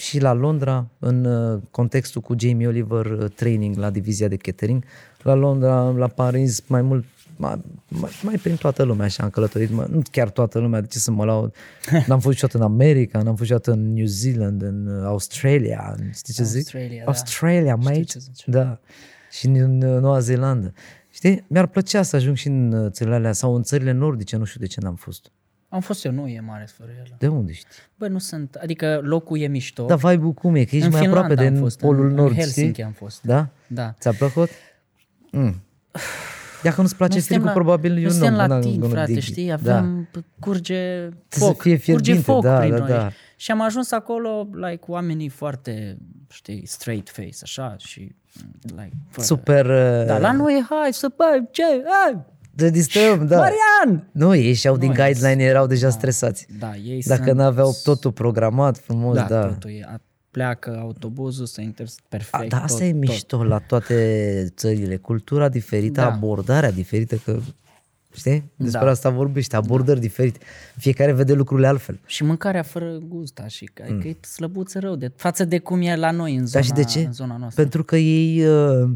[0.00, 4.84] și la Londra, în uh, contextul cu Jamie Oliver uh, training la divizia de catering.
[5.22, 7.04] La Londra, la Paris, mai mult,
[7.36, 10.86] mai, mai, mai prin toată lumea așa am călătorit, mă, nu chiar toată lumea, de
[10.86, 11.54] ce să mă laud?
[12.06, 16.10] N-am fost niciodată în America, n-am fost niciodată în New Zealand, în uh, Australia, în-
[16.12, 16.56] știi ce zic?
[16.56, 17.10] Australia, da.
[17.10, 18.02] Australia, mate.
[18.02, 18.42] ce zici.
[18.46, 18.80] Da.
[19.30, 20.72] Și în, în uh, Noua Zeelandă.
[21.10, 21.44] Știi?
[21.48, 24.60] Mi-ar plăcea să ajung și în uh, țările alea sau în țările nordice, nu știu
[24.60, 25.30] de ce n-am fost.
[25.72, 27.14] Am fost eu, nu e mare fără el.
[27.18, 27.68] De unde știi?
[27.98, 29.84] Bă, nu sunt, adică locul e mișto.
[29.86, 30.64] Da, vibe-ul cum e?
[30.64, 32.82] Că ești în mai Finlanda aproape de am fost, polul în, nord, în Helsinki știi?
[32.84, 33.22] am fost.
[33.22, 33.48] Da?
[33.66, 33.94] Da.
[33.98, 34.48] Ți-a plăcut?
[35.30, 35.62] Mm.
[36.62, 38.10] Dacă nu-ți place Nu suntem frigul, probabil nu eu nu.
[38.10, 39.22] suntem până latini, gonna frate, dig.
[39.22, 39.46] știi?
[39.62, 39.76] Da.
[39.76, 40.08] Avem,
[40.40, 42.88] curge să foc, fie curge fierbinte, foc da, prin da, noi.
[42.88, 43.10] da.
[43.36, 45.98] Și am ajuns acolo, like, oamenii foarte,
[46.30, 48.14] știi, straight face, așa, și,
[48.62, 49.26] like, fără...
[49.26, 49.66] Super...
[49.66, 52.18] uh, Da, la noi, hai să, bă, ce, hai,
[52.60, 53.36] De distrăm, da.
[53.36, 54.08] Marian!
[54.12, 56.46] Nu, ei și-au din Nu, guideline, erau deja stresați.
[56.58, 57.36] Da, ei Dacă sunt...
[57.36, 59.46] n-aveau totul programat frumos, da, da.
[59.46, 63.00] totul e, a- pleacă autobuzul, să inter A, perfect, da, asta tot, e tot.
[63.00, 64.96] mișto la toate țările.
[64.96, 66.12] Cultura diferită, Da.
[66.12, 67.38] abordarea diferită, că
[68.14, 68.50] știi?
[68.56, 68.90] Despre Da.
[68.90, 70.38] asta vorbește, abordări diferite.
[70.76, 72.00] Fiecare vede lucrurile altfel.
[72.06, 74.00] Și mâncarea fără gust, da, și că, mm.
[74.00, 76.84] că e slăbuță rău, de, față de cum e la noi în zona, Dar și
[76.84, 77.04] de ce?
[77.06, 77.62] În zona noastră.
[77.62, 78.90] Pentru că ei uh,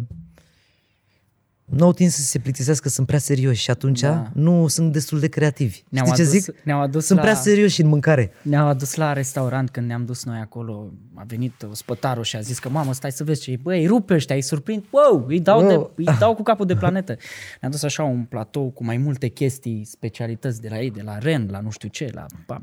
[1.64, 4.30] nu au timp să se plictisească, sunt prea serioși și atunci Da.
[4.32, 5.82] nu sunt destul de creativi.
[5.88, 6.54] Ne-au Știi ce adus- zic?
[6.64, 8.32] ne-au adus sunt la- prea serioși în mâncare.
[8.42, 12.58] Ne-au adus la restaurant când ne-am dus noi acolo, a venit ospătarul și a zis
[12.58, 15.40] că mamă, stai să vezi ce e, băi, îi rupe ăștia, îi surprind, wow, îi
[15.40, 15.92] dau, Wow.
[15.96, 17.16] de, îi dau cu capul de planetă.
[17.60, 21.18] Ne-am dus așa un platou cu mai multe chestii, specialități de la ei, de la
[21.18, 22.26] ren, la nu știu ce, la...
[22.46, 22.62] Pa,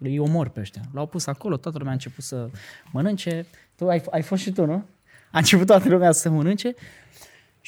[0.00, 0.82] îi omor pe ăștia.
[0.92, 2.48] L-au pus acolo, toată lumea a început să
[2.92, 3.46] mănânce.
[3.76, 4.84] Tu ai, ai fost și tu, nu?
[5.32, 6.74] A început toată lumea să mănânce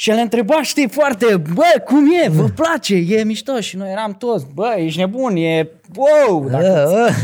[0.00, 3.60] și el întreba, știi, foarte, bă, cum e, vă place, e mișto.
[3.60, 7.14] Și noi eram toți, bă, ești nebun, e, wow, dacă Uh, uh.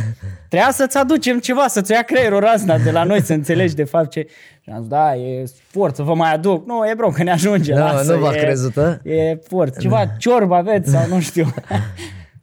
[0.49, 4.11] Trebuia să-ți aducem ceva, să-ți ia creierul razna de la noi, să înțelegi de fapt
[4.11, 4.27] ce...
[4.61, 6.67] Și am zis, da, e sport, să vă mai aduc.
[6.67, 9.01] Nu, e bro, că ne ajunge, Nu, lasă, nu v-a e, crezut, a?
[9.05, 9.79] E sport.
[9.79, 11.55] Ceva ciorbă aveți sau nu știu.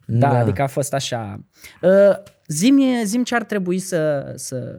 [0.04, 0.38] da, Da.
[0.38, 1.40] adică a fost așa.
[1.82, 1.90] Uh,
[2.46, 4.78] zim, zim ce ar trebui să, să,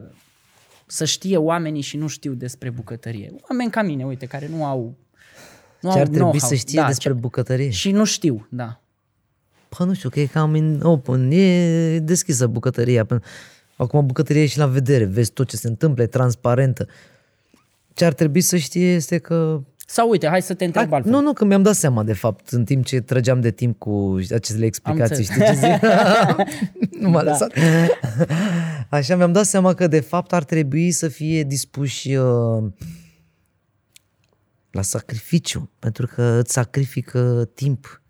[0.86, 3.34] să știe oamenii și nu știu despre bucătărie.
[3.50, 4.94] Oameni ca mine, uite, care nu au
[5.84, 6.48] nu Ce au ar trebui know-how.
[6.48, 7.70] să știe da, despre ce- bucătărie?
[7.70, 8.80] Și nu știu, da.
[9.68, 13.04] Pă, nu știu, că e cam in open, e deschisă bucătăria.
[13.04, 13.20] Până-
[13.76, 16.86] Acum bucătăria e și la vedere, vezi tot ce se întâmplă, e transparentă.
[17.92, 21.12] Ce ar trebui să știe este că Sau uite, hai să te întreb Da, altfel.
[21.12, 24.16] nu, nu, că mi-am dat seama, de fapt, în timp ce trăgeam de timp cu
[24.34, 25.60] aceste explicații, știi înțeles.
[25.60, 27.00] ce zic?
[27.02, 27.30] nu m-a da.
[27.30, 27.52] lăsat.
[28.88, 32.64] Așa, mi-am dat seama că, de fapt, ar trebui să fie dispuși uh,
[34.74, 38.02] la sacrificiu, pentru că îți sacrifică timp.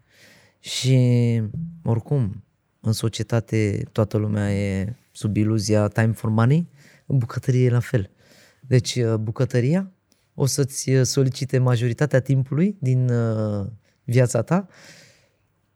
[0.58, 1.42] Și,
[1.82, 2.44] oricum,
[2.80, 6.68] în societate toată lumea e sub iluzia time for money,
[7.06, 8.10] în bucătărie e la fel.
[8.60, 9.92] Deci, uh, bucătăria
[10.34, 13.66] o să-ți uh, solicite majoritatea timpului din uh,
[14.04, 14.68] viața ta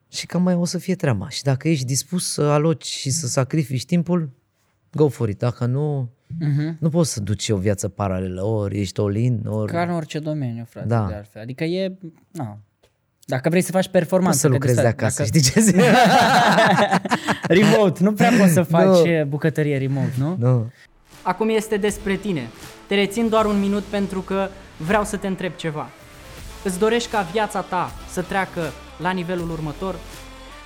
[0.08, 1.28] și cam mai o să fie treaba.
[1.28, 4.30] Și dacă ești dispus să aloci și să sacrifici timpul,
[4.92, 5.38] go for it.
[5.38, 6.76] Dacă nu, Mhm.
[6.80, 8.42] nu poți să duci o viață paralelă.
[8.42, 9.72] Ori ești all-in, ori...
[9.72, 11.04] Ca în orice domeniu, frate, Da.
[11.08, 11.42] de altfel.
[11.42, 11.96] Adică e,
[12.30, 12.58] na,
[13.24, 14.28] dacă vrei să faci performanță...
[14.28, 15.76] Poți să că lucrezi de despre- acasă, dacă- știi ce zic?
[17.58, 19.16] remote, nu prea poți să faci Nu.
[19.18, 19.24] no.
[19.24, 20.36] bucătărie remote, nu?
[20.38, 20.70] nu.
[21.22, 22.48] Acum este despre tine.
[22.86, 25.88] Te rețin doar un minut pentru că vreau să te întreb ceva.
[26.64, 28.60] Îți dorești ca viața ta să treacă
[29.02, 29.94] la nivelul următor?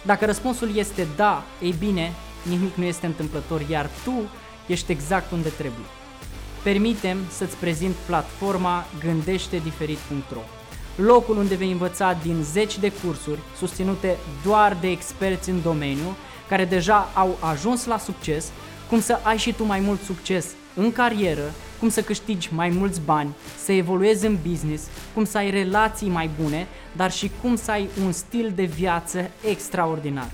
[0.06, 2.12] Dacă răspunsul este da, ei bine,
[2.48, 4.12] nimic nu este întâmplător, iar tu
[4.66, 5.86] ești exact unde trebuie.
[6.62, 10.40] Permitem să-ți prezint platforma gândește-diferit.ro
[10.96, 16.16] locul unde vei învăța din zeci de cursuri susținute doar de experți în domeniu
[16.48, 18.50] care deja au ajuns la succes,
[18.88, 23.00] cum să ai și tu mai mult succes în carieră, cum să câștigi mai mulți
[23.04, 27.70] bani, să evoluezi în business, cum să ai relații mai bune, dar și cum să
[27.70, 30.30] ai un stil de viață extraordinar.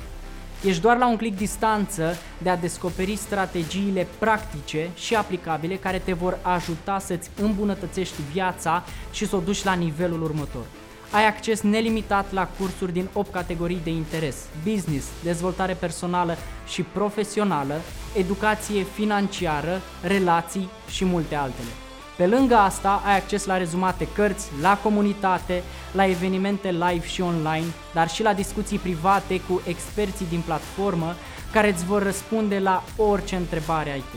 [0.64, 6.12] Ești doar la un clic distanță de a descoperi strategiile practice și aplicabile care te
[6.12, 10.64] vor ajuta să-ți îmbunătățești viața și să o duci la nivelul următor.
[11.10, 17.80] Ai acces nelimitat la cursuri din 8 categorii de interes, business, dezvoltare personală și profesională,
[18.16, 21.87] educație financiară, relații și multe altele.
[22.18, 27.64] Pe lângă asta, ai acces la rezumate cărți, la comunitate, la evenimente live și online,
[27.94, 31.14] dar și la discuții private cu experții din platformă
[31.52, 34.16] care îți vor răspunde la orice întrebare ai tu.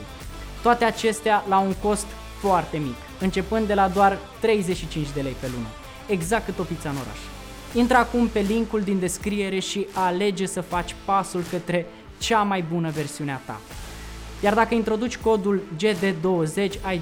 [0.61, 2.05] Toate acestea la un cost
[2.39, 5.67] foarte mic, începând de la doar 35 de lei pe lună,
[6.07, 7.19] exact cât o pizza în oraș.
[7.73, 11.85] Intră acum pe linkul din descriere și alege să faci pasul către
[12.17, 13.59] cea mai bună versiune a ta.
[14.43, 17.01] Iar dacă introduci codul GD20, ai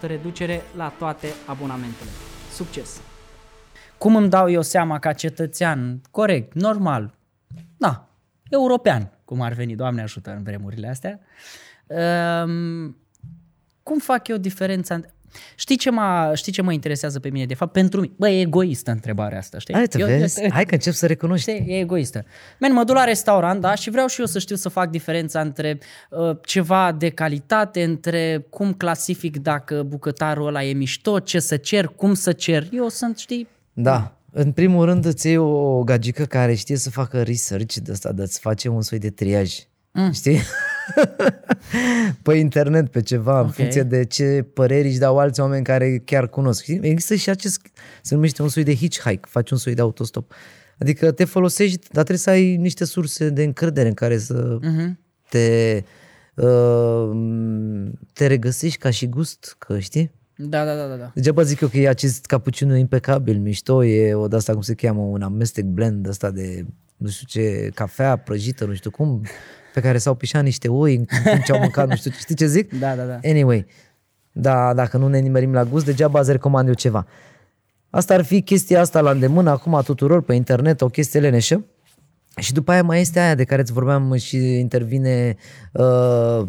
[0.00, 2.10] reducere la toate abonamentele.
[2.52, 3.00] Succes!
[3.98, 7.14] Cum îmi dau eu seama ca cetățean, corect, normal,
[7.76, 8.08] da,
[8.50, 11.20] european, cum ar veni, Doamne ajută în vremurile astea,
[11.86, 12.96] um,
[13.82, 15.00] cum fac eu diferența?
[15.54, 17.46] Știi ce, mă, știi ce mă interesează pe mine?
[17.46, 19.74] De fapt, pentru mine, bă, e egoistă întrebarea asta, știi?
[19.74, 20.42] Hai, eu, vezi?
[20.42, 21.50] Eu, Hai că încep să recunoști.
[21.50, 22.24] Știi, e egoistă.
[22.58, 25.40] Men, mă duc la restaurant, da, și vreau și eu să știu să fac diferența
[25.40, 25.78] între
[26.10, 31.86] uh, ceva de calitate, între cum clasific dacă bucătarul ăla e mișto, ce să cer,
[31.86, 32.68] cum să cer.
[32.72, 34.16] Eu sunt, știi, da.
[34.34, 38.26] În primul rând îți iei o gagică care știe să facă research de asta, de
[38.26, 39.54] să face un soi de triaj.
[39.90, 40.12] Mm.
[40.12, 40.40] Știi?
[42.22, 43.44] pe internet, pe ceva, okay.
[43.44, 46.62] în funcție de ce păreri își dau alți oameni care chiar cunosc.
[46.62, 46.80] Știi?
[46.82, 47.60] Există și acest,
[48.02, 50.32] se numește un soi de hitchhike, faci un soi de autostop.
[50.78, 54.90] Adică te folosești, dar trebuie să ai niște surse de încredere în care să uh-huh.
[55.28, 55.82] te,
[56.34, 57.10] uh,
[58.12, 60.12] te regăsești ca și gust, că știi?
[60.36, 61.10] Da, da, da, da.
[61.14, 64.74] Degeaba zic eu că e acest cappuccino impecabil, mișto, e o de asta, cum se
[64.74, 66.66] cheamă, un amestec blend ăsta de,
[66.96, 69.22] nu știu ce, cafea prăjită, nu știu cum,
[69.74, 72.46] pe care s-au pișat niște oi în timp ce au mâncat, nu știu, știi ce
[72.46, 72.78] zic?
[72.78, 73.18] Da, da, da.
[73.24, 73.66] Anyway,
[74.32, 77.06] da, dacă nu ne nimerim la gust, degeaba îți recomand eu ceva.
[77.90, 81.64] Asta ar fi chestia asta la îndemână acum a tuturor pe internet, o chestie leneșă.
[82.40, 85.36] Și după aia mai este aia de care îți vorbeam și intervine
[85.72, 86.46] uh,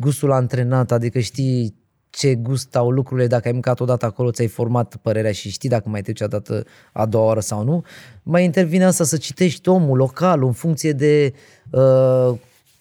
[0.00, 1.74] gustul antrenat, adică știi
[2.10, 5.88] ce gust au lucrurile, dacă ai mâncat odată acolo, ți-ai format părerea și știi dacă
[5.88, 7.84] mai treci o dată a doua oră sau nu.
[8.22, 11.55] Mai intervine asta să citești omul local în funcție de uh,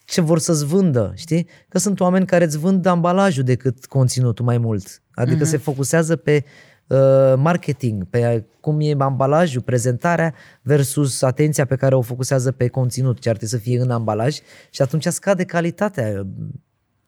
[0.06, 1.48] ce vor să-ți vândă, știi?
[1.70, 5.02] Că sunt oameni care îți vând ambalajul decât conținutul mai mult.
[5.14, 5.50] Adică uh-huh.
[5.50, 6.44] se focusează pe
[6.88, 13.20] uh, marketing, pe cum e ambalajul, prezentarea versus atenția pe care o focusează pe conținut,
[13.20, 14.38] ce ar trebui să fie în ambalaj
[14.70, 16.28] și atunci scade calitatea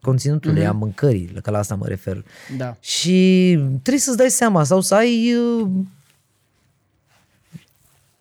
[0.02, 0.68] conținutului, mm-hmm.
[0.68, 2.26] a mâncării, că la asta mă refer.
[2.58, 2.78] Da.
[2.80, 5.68] Și trebuie să-ți dai seama sau să ai uh,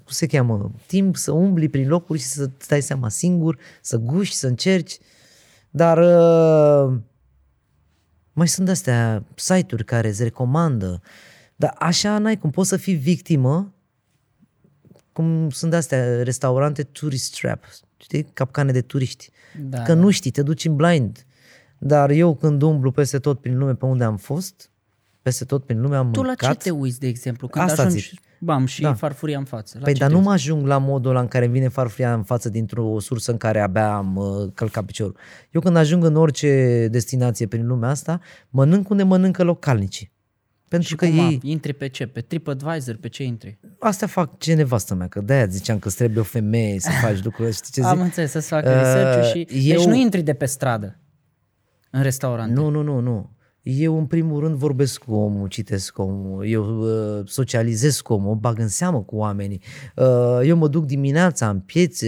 [0.07, 4.35] cum se cheamă, timp să umbli prin locuri și să-ți dai seama singur, să guși,
[4.35, 4.99] să încerci.
[5.71, 6.99] Dar uh,
[8.33, 11.01] mai sunt astea site-uri care îți recomandă.
[11.57, 13.75] Dar așa n-ai cum, poți să fii victimă
[15.13, 17.65] cum sunt astea restaurante tourist trap,
[17.97, 18.23] știi?
[18.23, 19.31] Capcane de turiști.
[19.61, 20.01] Da, că da.
[20.01, 21.27] nu știi, te duci în blind.
[21.79, 24.71] Dar eu când umblu peste tot prin lume pe unde am fost,
[25.23, 26.39] peste tot prin lume am tu mâncat.
[26.39, 28.21] Tu la ce te uiți, de exemplu, când Asta ajungi, zic.
[28.47, 28.95] Bam, și da.
[28.95, 29.77] farfuria în față?
[29.79, 32.49] La păi dar nu mă ajung la modul ăla în care vine farfuria în față
[32.49, 35.17] dintr-o sursă în care abia am uh, călcat piciorul.
[35.51, 40.15] Eu când ajung în orice destinație prin lumea asta, mănânc unde mănâncă localnicii.
[40.69, 41.41] Pentru și că cum ei...
[41.43, 42.07] Intri pe ce?
[42.07, 42.97] Pe TripAdvisor?
[42.97, 43.59] Pe ce intri?
[43.79, 47.55] Asta fac ce nevastă mea, că de-aia ziceam că trebuie o femeie să faci lucrurile.
[47.55, 47.91] Știi ce zic?
[47.91, 49.69] Am înțeles, să-ți facă uh, research și...
[49.71, 49.77] Eu...
[49.77, 50.99] Deci nu intri de pe stradă.
[51.91, 52.53] În restaurant.
[52.53, 53.36] Nu, nu, nu, nu.
[53.69, 58.35] Eu în primul rând vorbesc cu omul, citesc cu omul, eu uh, socializez cu omul,
[58.35, 59.61] bag în seamă cu oamenii.
[59.97, 62.07] Uh, eu mă duc dimineața în piețe,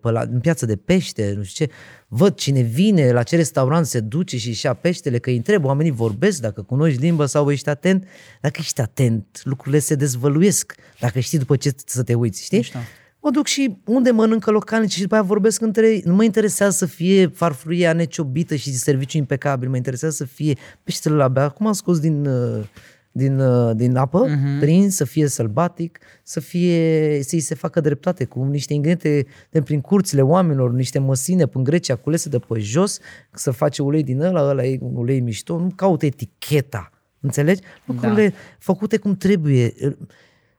[0.00, 1.72] pe la, în piață de pește, nu știu ce,
[2.08, 5.92] văd cine vine, la ce restaurant se duce și și peștele, că îi întreb, oamenii
[5.92, 8.04] vorbesc, dacă cunoști limba sau ești atent.
[8.40, 12.58] Dacă ești atent, lucrurile se dezvăluiesc, dacă știi după ce să te uiți, știi?
[12.58, 12.78] Mișto
[13.24, 16.02] mă duc și unde mănâncă localnici și după aia vorbesc între ei.
[16.04, 21.14] Nu mă interesează să fie farfuria neciobită și serviciu impecabil, mă interesează să fie peștele
[21.14, 21.44] la bea.
[21.44, 22.64] Acum am scos din, uh,
[23.12, 24.60] din, uh, din apă, uh-huh.
[24.60, 29.80] prins, să fie sălbatic, să fie, să-i se facă dreptate cu niște ingrediente de prin
[29.80, 32.98] curțile oamenilor, niște măsine în Grecia culese de pe jos,
[33.32, 37.62] să face ulei din ăla, ăla e un ulei mișto, nu caut eticheta, înțelegi?
[37.84, 38.34] Lucrurile da.
[38.58, 39.74] făcute cum trebuie,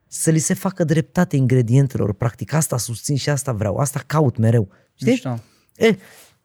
[0.08, 4.68] să li se facă dreptate ingredientelor, practic asta susțin și asta vreau, asta caut mereu,
[4.94, 5.10] știi?
[5.10, 5.38] Mișto.
[5.76, 5.96] E,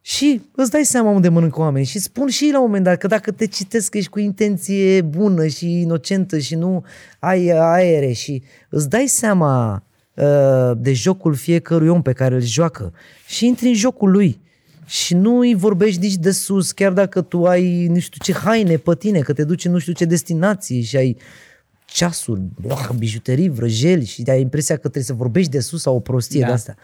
[0.02, 3.08] și îți dai seama unde mănâncă oamenii și spun și la un moment dat că
[3.08, 6.84] dacă te citesc că ești cu intenție bună și inocentă și nu
[7.20, 12.94] ai aere și îți dai seama uh, de jocul fiecărui om pe care îl joacă
[13.28, 14.40] și intri în jocul lui
[14.86, 18.78] și nu îi vorbești nici de sus, chiar dacă tu ai nu știu ce haine
[18.78, 21.18] pe tine, că te duci în nu știu ce destinații și ai
[21.92, 22.42] ceasuri,
[22.98, 26.46] bijuterii, vrăjeli și ai impresia că trebuie să vorbești de sus sau o prostie da.
[26.46, 26.76] de asta.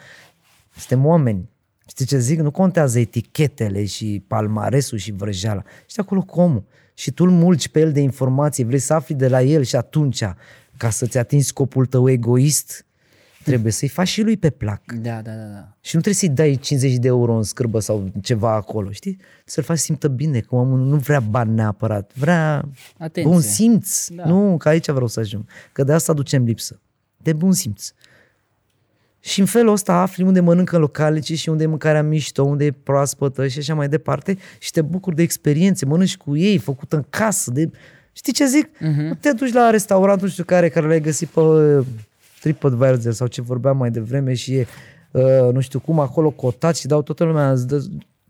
[0.76, 1.50] Suntem oameni
[1.88, 2.40] Știi ce zic?
[2.40, 5.64] Nu contează etichetele și palmaresul și vrăjeala.
[5.86, 6.64] Și acolo cu omul.
[6.94, 9.76] Și tu îl mulci pe el de informații, vrei să afli de la el și
[9.76, 10.24] atunci,
[10.78, 12.86] ca să-ți atingi scopul tău egoist,
[13.50, 14.82] trebuie să-i faci și lui pe plac.
[14.92, 15.44] Da, da, da.
[15.54, 15.78] da.
[15.82, 19.18] Și nu trebuie să-i dai 50 de euro în scârbă sau ceva acolo, știi?
[19.46, 23.32] Să-l faci simtă bine, că omul nu vrea bani neapărat, vrea Atenție.
[23.32, 24.08] bun simț.
[24.08, 24.26] Da.
[24.26, 25.46] Nu, că aici vreau să ajung.
[25.72, 26.80] Că de asta ducem lipsă.
[27.18, 27.92] De bun simț.
[29.20, 32.72] Și în felul ăsta afli unde mănâncă localice și unde e mâncarea mișto, unde e
[32.72, 37.06] proaspătă și așa mai departe și te bucuri de experiențe, mănânci cu ei, făcută în
[37.10, 37.52] casă.
[37.52, 37.70] De...
[38.12, 38.68] Știi ce zic?
[38.68, 39.08] Uh-huh.
[39.08, 41.86] Nu te duci la restaurantul nu știu care, care l-ai găsit pe uh,
[42.40, 44.68] TripAdvisor sau ce vorbeam mai devreme și e
[45.12, 47.86] uh, nu știu cum acolo cotat și dau toată lumea îți dă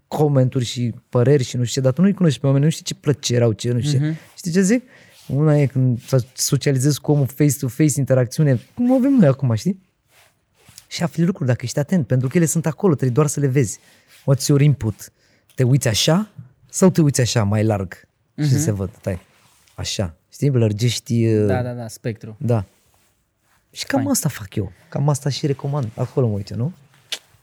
[0.07, 2.83] comenturi și păreri și nu știu ce, dar tu nu-i cunoști pe oameni, nu știi
[2.83, 4.01] ce plăcere au, ce nu știu uh-huh.
[4.01, 4.07] ce.
[4.07, 4.17] Mhm.
[4.37, 4.83] Știi ce zic?
[5.27, 5.99] Una e când
[6.33, 9.85] socializezi cu omul face-to-face, interacțiune, cum avem noi acum, știi?
[10.87, 13.47] și afli lucruri dacă ești atent, pentru că ele sunt acolo, trebuie doar să le
[13.47, 13.79] vezi.
[14.21, 15.11] What's your input?
[15.55, 16.31] Te uiți așa
[16.69, 18.43] sau te uiți așa mai larg uh-huh.
[18.43, 18.61] și mhm.
[18.61, 19.19] se văd, tai.
[19.75, 20.15] Așa.
[20.31, 21.25] Știi, lărgești...
[21.25, 22.35] Uh, da, da, da, spectru.
[22.39, 22.65] Da.
[23.71, 24.11] Și cam Fine.
[24.11, 24.71] asta fac eu.
[24.89, 25.87] Cam asta și recomand.
[25.95, 26.71] Acolo mă uite, nu?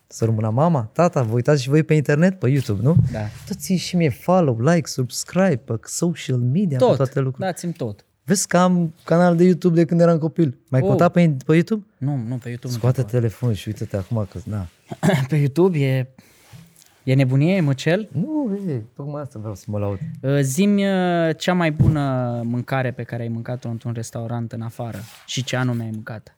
[0.07, 2.97] Să rămână mama, tata, vă uitați și voi pe internet, pe YouTube, nu?
[3.13, 3.21] Da.
[3.49, 6.91] Dați și mie follow, like, subscribe pe social media, tot.
[6.91, 7.51] pe toate lucrurile.
[7.51, 8.05] Dați-mi tot.
[8.25, 10.59] Vezi că am canal de YouTube de când eram copil.
[10.69, 10.89] Mai oh.
[10.89, 11.85] conta pe, pe YouTube?
[11.99, 14.67] Nu, nu, pe YouTube Scoate nu telefonul și uite-te acum că, na.
[15.29, 16.07] pe YouTube e,
[17.05, 18.09] e nebunie, e măcel?
[18.13, 19.99] Nu, e, tocmai asta vreau să mă laud.
[20.21, 24.99] Uh, zimi uh, cea mai bună mâncare pe care ai mâncat-o într-un restaurant în afară
[25.27, 26.37] și ce anume ai mâncat.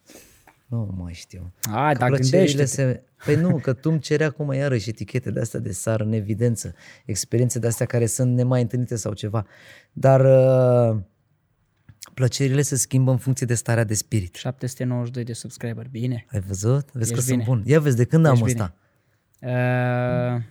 [0.66, 1.52] Nu mai știu.
[1.72, 3.02] A, dar gândește se...
[3.24, 6.74] Păi nu, că tu îmi ceri acum iarăși etichete de astea de sară în evidență,
[7.04, 9.46] experiențe de astea care sunt nemai întâlnite sau ceva.
[9.92, 10.98] Dar uh,
[12.14, 14.34] plăcerile se schimbă în funcție de starea de spirit.
[14.34, 16.26] 792 de subscriber, bine.
[16.32, 16.92] Ai văzut?
[16.92, 17.44] Vezi Ești că bine.
[17.44, 17.62] sunt bun.
[17.66, 18.62] Ia vezi, de când Ești am bine.
[18.62, 18.74] ăsta?
[20.36, 20.42] Uh...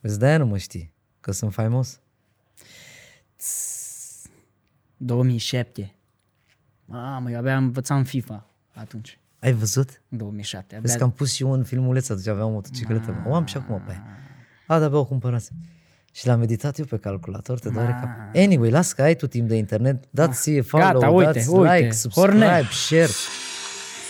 [0.00, 2.00] Vezi, de-aia nu mă știi, că sunt faimos.
[4.96, 5.94] 2007.
[6.84, 9.18] Mamă, eu abia învățam FIFA atunci.
[9.40, 10.02] Ai văzut?
[10.08, 10.64] 2007.
[10.74, 10.80] Abia...
[10.80, 13.24] Vezi că am pus și eu un filmuleț atunci, aveam o motocicletă.
[13.26, 14.04] O am și acum pe aia.
[14.66, 15.50] A, da, bă, o cumpărați.
[16.12, 18.08] Și l-am meditat eu pe calculator, te doare cap.
[18.34, 21.74] Anyway, las că ai tu timp de internet, dați follow, Gata, uite, dați uite.
[21.74, 22.68] like, subscribe, Horne.
[22.70, 23.10] share.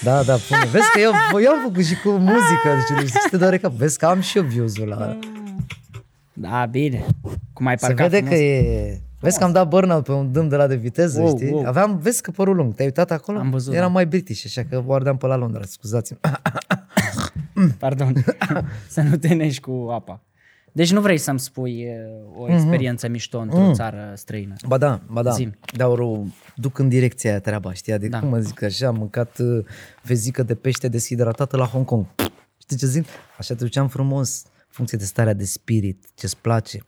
[0.02, 0.70] Da, da, pune.
[0.70, 3.72] Vezi că eu, eu am făcut și cu muzică, deci te doare cap.
[3.72, 5.18] Vezi că am și eu views-ul la...
[6.40, 7.06] Da, bine.
[7.52, 8.38] Cum ai parcat Se vede frumos.
[8.38, 9.00] că e...
[9.20, 11.50] Vezi că am dat burnout pe un dâm de la de viteză, wow, știi?
[11.50, 11.66] Wow.
[11.66, 13.38] Aveam, vezi că părul lung, te-ai uitat acolo?
[13.38, 13.72] Am văzut.
[13.72, 13.88] Era da.
[13.88, 16.18] mai british, așa că o ardeam pe la Londra, scuzați-mi.
[17.78, 18.12] Pardon,
[18.88, 20.22] să nu te nești cu apa.
[20.72, 22.52] Deci nu vrei să-mi spui uh, o mhm.
[22.52, 23.10] experiență mm-hmm.
[23.10, 23.72] mișto într-o mm.
[23.72, 24.54] țară străină.
[24.66, 25.30] Ba da, ba da.
[25.30, 25.58] Zim.
[25.76, 26.22] Dar o
[26.56, 27.92] duc în direcția aia treaba, știi?
[27.92, 28.18] Adică, da.
[28.18, 29.64] cum mă zic așa, am mâncat uh,
[30.02, 32.06] vezică de pește deshidratată la Hong Kong.
[32.58, 33.06] Știi ce zic?
[33.38, 36.78] Așa te duceam frumos, în funcție de starea de spirit, ce-ți place.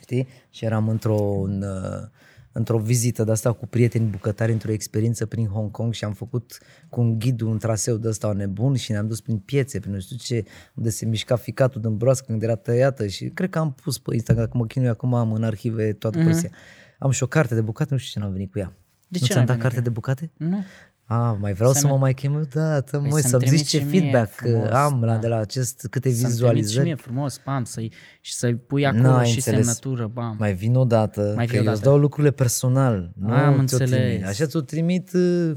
[0.00, 0.28] Știi?
[0.50, 1.62] Și eram într-un...
[1.62, 2.08] Uh,
[2.52, 6.58] într-o vizită de asta cu prieteni bucătari, într-o experiență prin Hong Kong și am făcut
[6.88, 10.00] cu un ghid un traseu de ăsta nebun și ne-am dus prin piețe, prin nu
[10.00, 10.44] știu ce,
[10.74, 14.14] unde se mișca ficatul din broască când era tăiată și cred că am pus pe
[14.14, 16.50] Instagram, că mă chinui acum am în arhive toată mm-hmm.
[16.98, 18.72] Am și o carte de bucate, nu știu ce n-am venit cu ea.
[19.08, 20.30] De nu ce ți-am dat carte de bucate?
[20.36, 20.64] Nu.
[21.10, 23.78] Ah, mai vreau să, să mă mai chem o dată, păi măi, să-mi zici ce
[23.78, 25.18] feedback frumos, am la, da.
[25.18, 26.74] de la acest câte să vizualizări.
[26.74, 29.58] Să-mi mie frumos, bam, să-i, și să-i pui acolo N-ai și înțeles.
[29.58, 30.36] semnătură, bam.
[30.38, 33.10] Mai vin o dată, mai că eu îți dau lucrurile personal.
[33.14, 33.90] Nu am înțeles.
[33.90, 34.26] Trimit.
[34.26, 35.56] Așa ți-o trimit uh,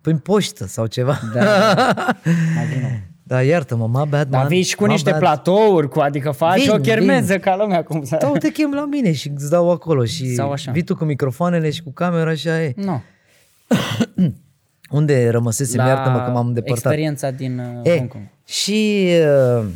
[0.00, 1.18] prin poștă sau ceva.
[1.34, 1.40] Da,
[2.56, 5.20] mai vin Da, iartă-mă, my bad, Dar vii și cu niște bad.
[5.20, 7.40] platouri, cu, adică faci vin, o chermeză vin.
[7.40, 7.82] ca lumea.
[7.84, 8.16] Cum să...
[8.20, 10.72] Da, te chem la mine și îți dau acolo și Sau așa.
[10.72, 12.72] vii tu cu microfoanele și cu camera, așa e.
[12.76, 12.84] Nu.
[12.84, 13.00] No.
[14.92, 16.76] Unde rămăsesem, iartă-mă că m-am îndepărtat.
[16.76, 18.28] experiența din uh, e, Hong Kong.
[18.44, 19.08] Și
[19.58, 19.66] uh,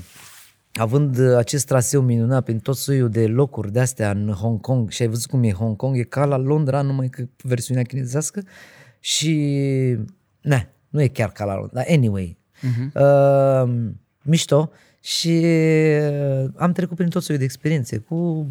[0.73, 4.91] având uh, acest traseu minunat prin tot soiul de locuri de astea în Hong Kong
[4.91, 8.43] și ai văzut cum e Hong Kong, e ca la Londra, numai că versiunea chinezească
[9.01, 9.35] și
[10.41, 12.93] ne, nu e chiar ca la Londra, dar anyway, uh-huh.
[12.95, 13.91] uh,
[14.23, 18.47] mișto și uh, am trecut prin tot soiul de experiențe cu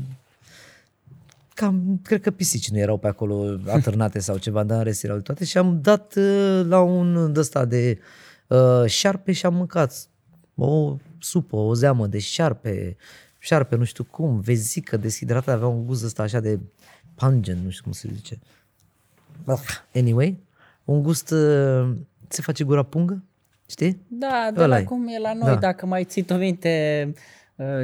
[1.56, 5.18] cam, cred că pisici nu erau pe acolo atârnate sau ceva, dar în rest erau
[5.18, 7.99] toate și am dat uh, la un ăsta de
[8.47, 10.08] uh, șarpe și am mâncat
[10.56, 12.95] o supă, o zeamă de șarpe,
[13.39, 16.60] șarpe nu știu cum, vezică deshidratată, avea un gust ăsta așa de
[17.16, 18.39] pungent, nu știu cum se zice.
[19.93, 20.38] Anyway,
[20.86, 21.95] un gust, uh,
[22.28, 23.24] se face gura pungă,
[23.70, 24.01] știi?
[24.08, 24.84] Da, de Ăla la e.
[24.84, 25.56] cum e la noi, Da.
[25.56, 27.22] dacă mai ții tu minte uh,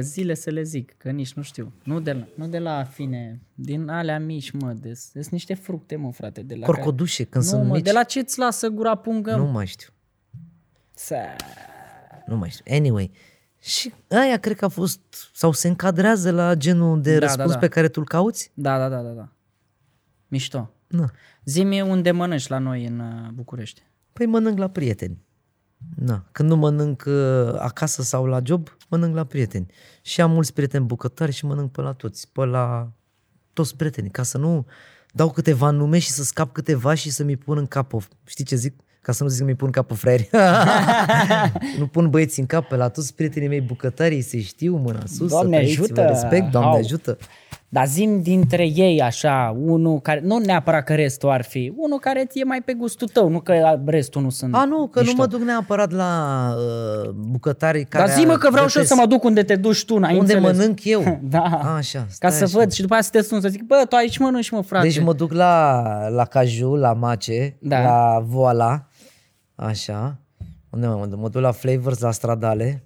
[0.00, 1.72] zile să le zic, că nici nu știu.
[1.84, 5.96] Nu de la, nu de la fine, din alea mici, mă, de, sunt niște fructe,
[5.96, 6.42] mă, frate.
[6.42, 7.44] De la Corcodușe, când care...
[7.44, 7.84] Nu, sunt mă, mici.
[7.84, 9.36] de la ce îți lasă gura pungă?
[9.36, 9.88] Nu mai știu,
[10.94, 11.36] Sa-
[12.26, 12.74] nu mai știu.
[12.74, 13.10] Anyway,
[13.60, 15.00] și aia cred că a fost,
[15.34, 17.58] sau se încadrează la genul de Da, da, da, răspuns da.
[17.58, 18.50] pe care tu-l cauți?
[18.54, 19.32] Da, da, da, da, da.
[20.28, 20.70] Mișto.
[20.86, 21.06] Nu.
[21.44, 23.82] Zi-mi unde mănânci la noi în uh, București.
[24.12, 25.18] Păi mănânc la prieteni.
[25.96, 26.24] Na.
[26.32, 29.66] Când nu mănânc uh, acasă sau la job, mănânc la prieteni.
[30.02, 32.90] Și am mulți prieteni bucătari și mănânc pe la toți, pe la
[33.52, 34.66] toți prietenii, ca să nu
[35.12, 38.44] dau câteva nume și să scap câteva și să mi pun în cap, o, știi
[38.44, 38.80] ce zic?
[39.00, 40.30] Ca să nu zic că mi pun în cap pe fraieri.
[41.78, 45.06] nu pun băieți în cap pe la toți prietenii mei bucătari, ei se știu, mâna
[45.06, 46.02] sus, Doamne să trăiți, vă ajută!
[46.02, 46.76] respect, Doamne Au.
[46.76, 47.18] ajută.
[47.74, 52.26] Dar zim dintre ei așa, unul care, nu neapărat că restul ar fi, unul care
[52.32, 55.14] e mai pe gustul tău, nu că restul nu sunt A, nu, că mișto.
[55.16, 56.52] nu mă duc neapărat la
[57.04, 58.88] uh, bucătarii care Dar zi mă că vreau și eu gătesc.
[58.88, 60.56] să mă duc unde te duci tu, n-ai Unde înțeles?
[60.56, 61.20] mănânc eu.
[61.22, 61.42] Da.
[61.76, 62.58] Așa, Ca stai să așa.
[62.58, 64.86] văd și după aceea să te sun să zic, bă, tu aici mănânci, mă, frate.
[64.86, 67.82] Deci mă duc la, la Caju, la Mace, Da.
[67.82, 68.86] la Voala,
[69.54, 70.16] așa.
[70.70, 71.18] Unde mă duc?
[71.18, 72.82] Mă duc la Flavors, la Stradale,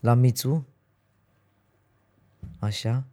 [0.00, 0.66] la Mitsu,
[2.58, 3.04] așa.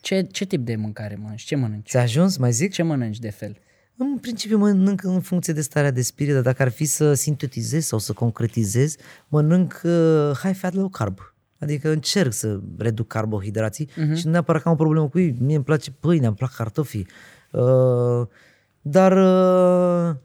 [0.00, 1.42] Ce, ce tip de mâncare mănânci?
[1.42, 1.88] Ce mănânci?
[1.88, 2.72] Ți-a ajuns, mai zic?
[2.72, 3.56] Ce mănânci de fel?
[3.96, 7.84] În principiu mănânc în funcție de starea de spirit, dar dacă ar fi să sintetizez
[7.84, 8.96] sau să concretizez,
[9.28, 11.34] mănânc uh, high fat, low carb.
[11.58, 14.16] Adică încerc să reduc carbohidrații uh-huh.
[14.16, 15.36] și nu neapărat că am o problemă cu ei.
[15.38, 17.06] Mie îmi place pâinea, îmi plac cartofii.
[17.50, 18.26] Uh,
[18.80, 20.16] dar uh,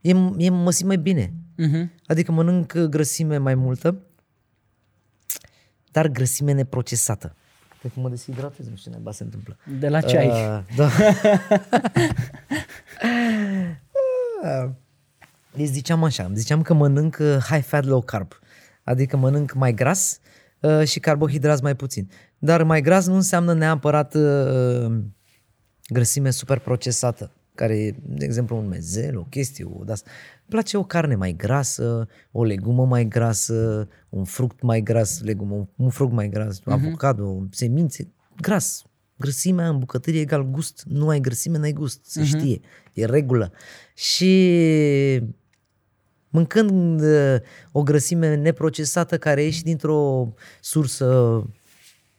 [0.00, 1.32] e, e, mă simt mai bine.
[1.58, 1.88] Uh-huh.
[2.06, 4.02] Adică mănânc grăsime mai multă,
[5.90, 7.36] dar grăsime neprocesată.
[7.78, 9.56] Cred că mă deshidratez, nu știu ce naiba se întâmplă.
[9.78, 10.28] De la ce ai?
[10.28, 10.90] Uh, da.
[15.54, 18.32] Deci ziceam așa, ziceam că mănânc uh, high fat, low carb.
[18.82, 20.20] Adică mănânc mai gras
[20.60, 22.10] uh, și carbohidrați mai puțin.
[22.38, 24.98] Dar mai gras nu înseamnă neapărat uh,
[25.88, 30.10] grăsime super procesată, care e, de exemplu, un mezel, o chestie, o de asta.
[30.10, 35.68] Îmi place o carne mai grasă, o legumă mai grasă, un fruct mai gras, legumă,
[35.76, 36.64] un fruct mai gras, uh-huh.
[36.64, 38.82] avocado, semințe, gras.
[39.16, 40.84] Grăsimea în bucătărie egal gust.
[40.88, 42.00] Nu ai grăsime, n-ai gust.
[42.04, 42.24] Se uh-huh.
[42.24, 42.60] știe.
[42.92, 43.52] E regulă.
[43.94, 45.22] Și
[46.28, 47.36] mâncând uh,
[47.72, 51.42] o grăsime neprocesată care ieși dintr-o sursă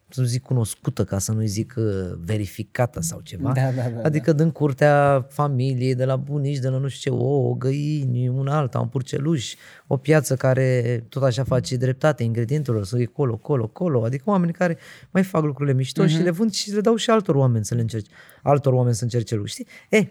[0.10, 1.84] să nu zic cunoscută, ca să nu zic uh,
[2.26, 3.52] verificată sau ceva.
[3.52, 7.18] Da, da, da, adică din curtea familiei, de la bunici, de la nu știu ce,
[7.18, 9.54] ouă, găini, un alta, un purceluș,
[9.88, 14.04] o piață care tot așa face dreptate ingredientelor, să e colo, colo, colo.
[14.04, 14.78] Adică oameni care
[15.12, 16.10] mai fac lucrurile mișto uh-huh.
[16.10, 18.12] și le vând și le dau și altor oameni să le încerce,
[18.44, 19.54] altor oameni să încerce lucruri.
[19.54, 19.68] Știi?
[19.90, 20.08] E,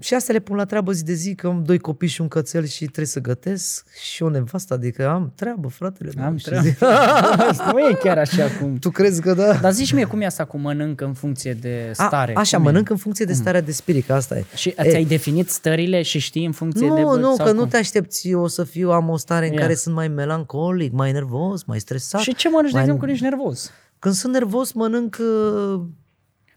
[0.00, 2.28] și astea le pun la treabă zi de zi, că am doi copii și un
[2.28, 6.10] cățel și trebuie să gătesc și o nevastă, adică am treabă, fratele.
[6.16, 6.24] meu.
[6.24, 6.66] Am Și treabă.
[6.66, 6.78] zic,
[7.72, 8.76] nu e chiar așa cum...
[8.78, 9.52] tu crezi că da?
[9.52, 12.32] Dar zici mie cum e asta cu mănânc în funcție de A, stare?
[12.36, 12.68] așa, cum e?
[12.70, 14.44] mănânc în funcție de starea de spirit, că asta e.
[14.54, 17.00] Și E, ți-ai definit stările și știi în funcție nu, de...
[17.00, 17.60] bă- nu, sau că cum?
[17.60, 19.60] nu te aștepți eu să fiu, am o stare în Ia.
[19.60, 22.20] care sunt mai melancolic, mai nervos, mai stresat.
[22.20, 22.82] Și ce mănânci, de mai...
[22.82, 23.70] exemplu, când ești nervos?
[23.98, 25.80] Când sunt nervos, mănânc uh,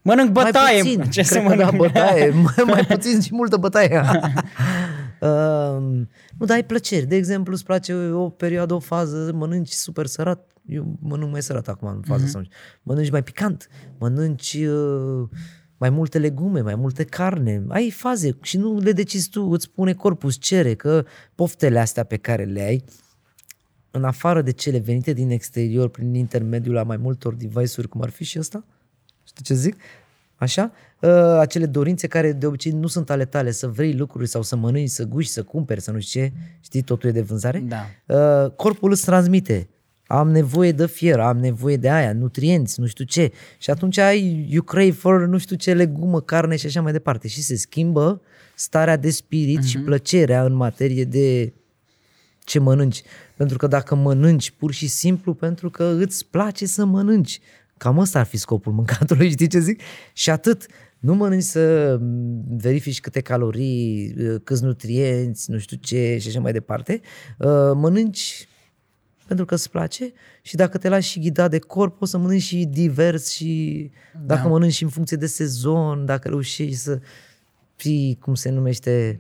[0.03, 0.81] Mănânc bătaie.
[0.81, 1.01] mai puțin.
[1.11, 1.71] Ce Cred să că mănânc?
[1.71, 2.29] Da, bătaie.
[2.29, 4.01] mai, mai puțin și multă bătaie.
[5.21, 5.77] uh,
[6.37, 7.05] nu, dar ai plăceri.
[7.05, 10.51] De exemplu, îți place o perioadă, o fază, mănânci super sărat.
[10.65, 12.41] Eu mănânc mai sărat acum în faza asta.
[12.81, 13.67] Mănânci mai picant.
[13.97, 15.27] Mănânci uh,
[15.77, 17.63] mai multe legume, mai multe carne.
[17.67, 22.03] Ai faze și nu le decizi tu, îți spune corpul, îți cere că poftele astea
[22.03, 22.83] pe care le ai,
[23.91, 28.09] în afară de cele venite din exterior prin intermediul a mai multor device-uri, cum ar
[28.09, 28.65] fi și ăsta,
[29.23, 29.75] știi ce zic?
[30.35, 30.71] Așa?
[30.99, 31.09] Uh,
[31.39, 34.89] acele dorințe care de obicei nu sunt ale tale, să vrei lucruri sau să mănânci,
[34.89, 37.63] să guși, să cumperi, să nu știu ce, știi, totul e de vânzare.
[37.67, 38.15] Da.
[38.15, 39.67] Uh, corpul îți transmite.
[40.07, 43.31] Am nevoie de fier, am nevoie de aia, nutrienți, nu știu ce.
[43.57, 47.27] Și atunci ai, you crave for nu știu ce legumă, carne și așa mai departe.
[47.27, 48.21] Și se schimbă
[48.55, 49.67] starea de spirit uh-huh.
[49.67, 51.53] și plăcerea în materie de
[52.43, 53.01] ce mănânci.
[53.35, 57.41] Pentru că dacă mănânci pur și simplu pentru că îți place să mănânci,
[57.83, 59.81] cam ăsta ar fi scopul mâncatului, știi ce zic?
[60.13, 60.65] Și atât.
[60.99, 61.97] Nu mănânci să
[62.49, 67.01] verifici câte calorii, câți nutrienți, nu știu ce și așa mai departe.
[67.39, 68.47] Uh, Mănânci
[69.27, 72.41] pentru că îți place și dacă te lași și ghidat de corp, poți să mănânci
[72.41, 73.91] și divers și
[74.25, 74.47] dacă Da.
[74.49, 76.99] mănânci și în funcție de sezon, dacă reușești să
[77.75, 79.19] fii, cum se numește,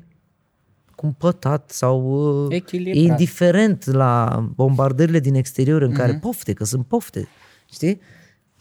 [0.95, 2.01] cumpătat sau
[2.45, 2.95] uh, Echilibrat.
[2.95, 7.27] indiferent la bombardările din exterior în care pofte, că sunt pofte,
[7.73, 7.99] știi?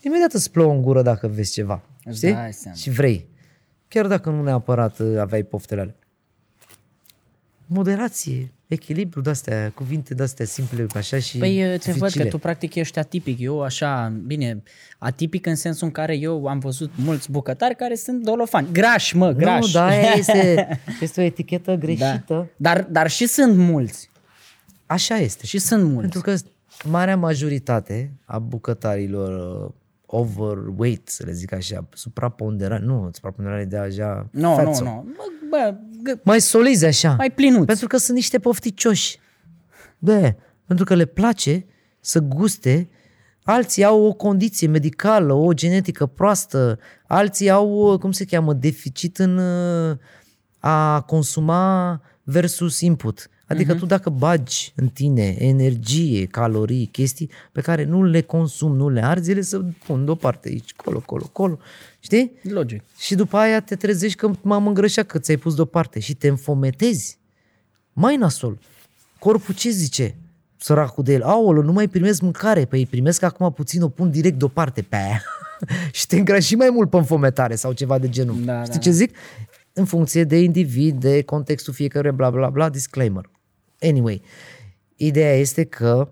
[0.04, 2.32] Imediat îți plouă în gură dacă vezi ceva, Îți știi?
[2.32, 2.76] dai seama.
[2.76, 3.28] Și vrei.
[3.88, 5.94] Chiar dacă nu neapărat uh, aveai poftele alea.
[7.66, 12.24] Moderație, echilibru de-astea, cuvinte de-astea simple, așa și Păi te văd că dificile.
[12.28, 13.40] tu practic ești atipic.
[13.40, 14.62] Eu așa, bine,
[14.98, 18.68] atipic în sensul în care eu am văzut mulți bucătari care sunt dolofani.
[18.72, 19.66] Grași, mă, grași.
[19.66, 20.68] Nu, da, aia este,
[21.00, 22.24] este o etichetă greșită.
[22.26, 22.46] da.
[22.56, 24.10] Dar, dar și sunt mulți.
[24.86, 25.46] Așa este.
[25.46, 26.00] Și sunt mulți.
[26.00, 26.34] Pentru că
[26.88, 29.70] marea majoritate a bucătarilor uh,
[30.14, 34.84] overweight, să le zic așa, supraponderare, nu, supraponderare de așa, Nu, nu, fatso.
[34.84, 35.06] nu.
[35.16, 35.74] Bă, bă,
[36.10, 37.14] gă- Mai solizi așa.
[37.14, 37.66] mai plinuți.
[37.66, 39.18] Pentru că sunt niște pofticioși.
[39.98, 40.36] De,
[40.66, 41.66] pentru că le place
[42.00, 42.88] să guste,
[43.42, 49.38] alții au o condiție medicală, o genetică proastă, alții au, cum se cheamă, deficit în
[49.38, 49.96] uh,
[50.58, 53.28] a consuma versus input.
[53.46, 53.78] Adică uh-huh.
[53.78, 59.04] tu dacă bagi în tine energie, calorii, chestii pe care nu le consumi, nu le
[59.04, 61.58] arzi, ele să pun deoparte aici, colo, colo, colo.
[62.00, 62.32] Știi?
[62.42, 62.82] Logic.
[62.98, 67.18] Și după aia te trezești că m-am îngrășat că ți-ai pus deoparte și te înfometezi.
[67.92, 68.58] Mai nasol.
[69.18, 70.14] Corpul ce zice?
[70.56, 71.22] Săracul de el.
[71.22, 72.64] Aolă, nu mai primesc mâncare.
[72.64, 75.22] Păi primesc acum puțin, o pun direct deoparte pe aia.
[75.92, 78.44] și te îngrași și mai mult pe înfometare sau ceva de genul.
[78.44, 79.16] Da, Știi da, ce zic?
[79.72, 83.30] În funcție de individ, de contextul fiecăruia, bla, bla, bla, disclaimer.
[83.82, 84.22] Anyway,
[84.96, 86.08] ideea este că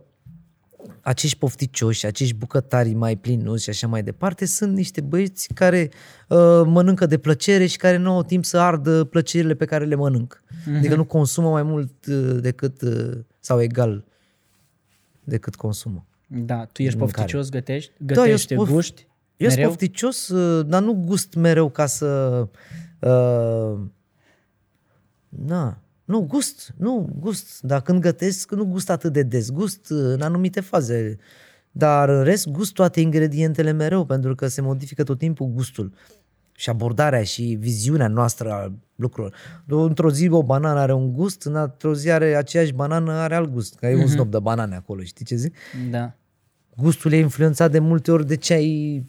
[1.00, 5.90] acești pofticioși, acești bucătari mai plinuți și așa mai departe, sunt niște băieți care
[6.28, 9.94] uh, mănâncă de plăcere și care nu au timp să ardă plăcerile pe care le
[9.94, 10.42] mănânc.
[10.42, 10.76] Mm-hmm.
[10.76, 14.04] Adică nu consumă mai mult uh, decât, uh, sau egal
[15.24, 16.06] decât consumă.
[16.26, 17.16] Da, tu ești Mâncare.
[17.16, 19.06] pofticios, gătești, Da, eu gătești, sunt pof- guști,
[19.36, 19.68] Eu sunt mereu?
[19.68, 22.48] pofticios, uh, dar nu gust mereu ca să...
[22.98, 23.78] Uh,
[25.28, 25.80] na,
[26.10, 27.60] nu, gust, nu, gust.
[27.62, 29.50] Dar când gătesc, nu gust atât de des.
[29.50, 31.16] Gust uh, în anumite faze.
[31.70, 35.92] Dar în rest, gust toate ingredientele mereu, pentru că se modifică tot timpul gustul.
[36.52, 39.34] Și abordarea și viziunea noastră a lucrurilor.
[39.66, 43.74] Într-o zi o banană are un gust, într-o zi are aceeași banană, are alt gust.
[43.74, 45.54] Că e un snob de banane acolo, știi ce zic?
[45.90, 46.12] Da.
[46.76, 49.04] gustul e influențat de multe ori de ce ai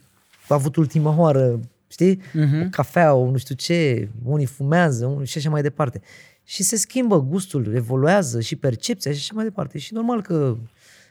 [0.48, 2.18] avut ultima oară, știi?
[2.18, 2.70] Uh-huh.
[2.70, 6.02] Cafea, nu știu ce, unii fumează unii și așa mai departe.
[6.44, 9.78] Și se schimbă gustul, evoluează și percepția și așa mai departe.
[9.78, 10.58] Și normal că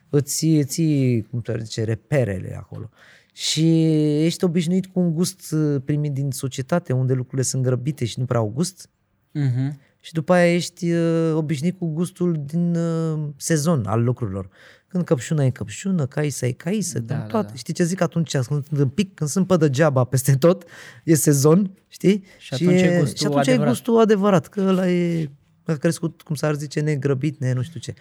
[0.08, 2.90] îți ții, cum se zice, reperele acolo.
[3.32, 3.84] Și
[4.24, 8.24] ești obișnuit cu un gust uh, primit din societate, unde lucrurile sunt grăbite și nu
[8.24, 8.88] prea au gust.
[9.32, 9.80] Mhm.
[10.00, 14.48] Și după aia ești uh, obișnuit cu gustul din uh, sezon al lucrurilor.
[14.88, 17.48] Când căpșuna e căpșună, caisa e caisă, da, da, toate.
[17.48, 17.54] da.
[17.54, 18.32] Știi ce zic atunci?
[18.32, 20.64] Când sunt în pic, când sunt pe degeaba peste tot,
[21.04, 22.24] e sezon, știi?
[22.38, 23.72] Și atunci e gustul și atunci e adevărat.
[23.72, 25.30] gustul adevărat, că ăla e
[25.64, 27.94] a crescut, cum s-ar zice, negrăbit, ne nu știu ce.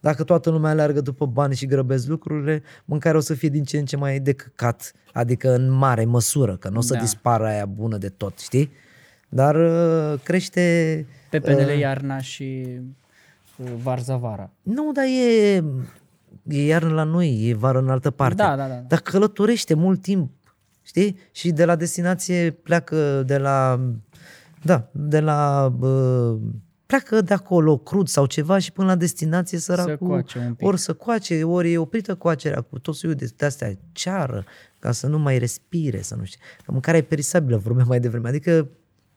[0.00, 3.78] Dacă toată lumea aleargă după bani și grăbesc lucrurile, mâncarea o să fie din ce
[3.78, 7.00] în ce mai de căcat, adică în mare măsură, că nu o să Da.
[7.00, 8.70] dispară aia bună de tot, știi?
[9.34, 11.06] Dar uh, crește...
[11.30, 12.66] Pepenele uh, iarna și
[13.56, 14.50] uh, varza vara.
[14.62, 15.54] Nu, dar e,
[16.48, 18.34] e iarnă la noi, e vară în altă parte.
[18.34, 18.74] Da, da, da.
[18.74, 20.30] Dar călătorește mult timp,
[20.82, 21.18] știi?
[21.32, 23.80] Și de la destinație pleacă de la,
[24.62, 26.38] da, de la, uh,
[26.86, 30.66] pleacă de acolo crud sau ceva și până la destinație săracul, coace un pic.
[30.66, 34.44] ori să coace, ori e oprită coacerea cu tot soiul de de astea ceară,
[34.78, 36.40] ca să nu mai respire, să nu știu.
[36.64, 38.28] Că mâncarea e perisabilă, vorbeam mai devreme.
[38.28, 38.68] Adică,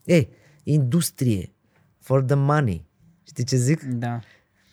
[0.07, 0.29] ei,
[0.63, 1.53] industrie,
[1.99, 2.85] for the money.
[3.27, 3.81] Știi ce zic?
[3.83, 4.19] Da.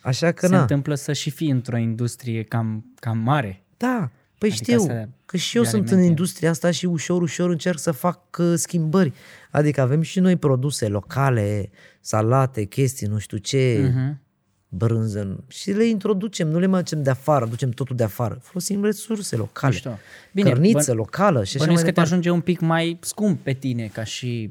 [0.02, 0.60] Așa că Se na.
[0.60, 3.62] întâmplă să și fii într-o industrie cam, cam mare.
[3.76, 6.10] Da, păi Adică știu astea că și eu de sunt în alimente.
[6.10, 9.12] industria asta și ușor, ușor încerc să fac uh, schimbări.
[9.50, 11.70] Adică avem și noi produse locale,
[12.00, 14.20] salate, chestii, nu știu ce, Mhm.
[14.68, 18.38] brânză și le introducem, nu le mai ducem de afară, ducem totul de afară.
[18.42, 19.98] Folosim resurse locale, Mișto.
[20.32, 22.10] Bine, cărniță bă- locală și așa mai Bănuiesc că te departe.
[22.10, 24.50] ajunge un pic mai scump pe tine ca și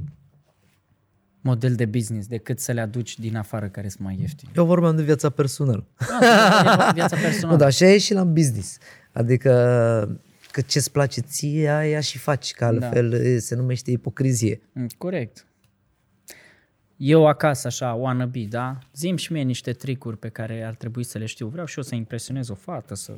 [1.44, 4.52] model de business decât să le aduci din afară care sunt mai ieftini.
[4.56, 5.86] Eu vorbeam de viața personală.
[6.20, 7.58] Ah, viața Nu, personală.
[7.58, 8.78] dar așa e și la business.
[9.12, 9.52] Adică
[10.52, 13.39] că ce-ți place ție, aia și faci, că altfel da.
[13.39, 14.62] se numește ipocrizie.
[14.74, 15.46] Mm, Corect.
[16.98, 18.78] Eu acasă, așa, wannabe, da?
[18.96, 21.48] Zim și mie niște tricuri pe care ar trebui să le știu.
[21.48, 23.14] Vreau și eu să impresionez o fată, să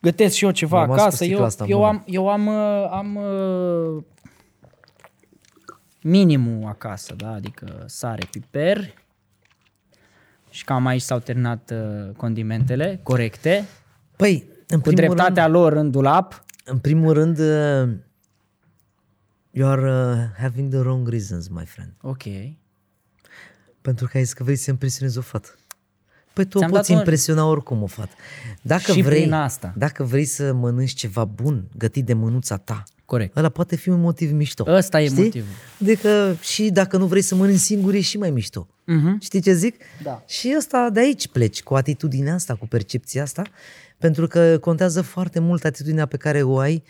[0.00, 1.16] gătesc și eu ceva Am rămas cu acasă.
[1.24, 1.88] sticla Eu, asta eu, bună.
[1.88, 4.02] am, eu am, uh, am uh,
[6.08, 7.30] minimul acasă, da?
[7.32, 8.94] Adică sare, piper
[10.50, 13.64] și cam aici s-au terminat uh, condimentele corecte,
[14.16, 16.44] Păi, în cu primul dreptatea rând, lor în dulap.
[16.64, 17.96] în primul rând, uh,
[19.50, 21.92] you are uh, having the wrong reasons, my friend.
[22.00, 22.22] Ok.
[23.80, 25.48] Pentru că ai zis că vrei să impresionezi o fată.
[26.32, 28.14] Păi tu o Ți-am poți dat un- impresiona oricum o fată.
[28.62, 29.72] Dacă Și vrei, prin asta.
[29.76, 33.36] Dacă vrei să mănânci ceva bun, gătit de mânuța ta, Corect.
[33.36, 34.64] ăla poate fi un motiv mișto.
[34.68, 35.48] Ăsta e motivul.
[35.80, 38.66] Adică și dacă nu vrei să mănânci singur, e și mai mișto.
[38.84, 39.20] Mhm.
[39.20, 39.76] Știi ce zic?
[40.02, 40.22] Da.
[40.26, 43.42] Și ăsta de aici pleci, cu atitudinea asta, cu percepția asta,
[43.98, 46.82] pentru că contează foarte mult atitudinea pe care o ai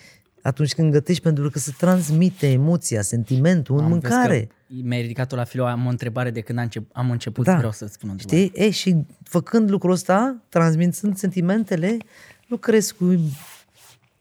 [0.43, 4.41] atunci când gătești, pentru că se transmite emoția, sentimentul în Am, vezi mâncare.
[4.41, 7.57] că Mi-ai ridicat-o la filou, am o întrebare de când am încep- am început, Da.
[7.57, 8.45] vreau să-ți spun o întrebare.
[8.47, 8.67] Știi?
[8.67, 11.97] E, și făcând lucrul ăsta, transmițând sentimentele,
[12.49, 13.05] lucrezi cu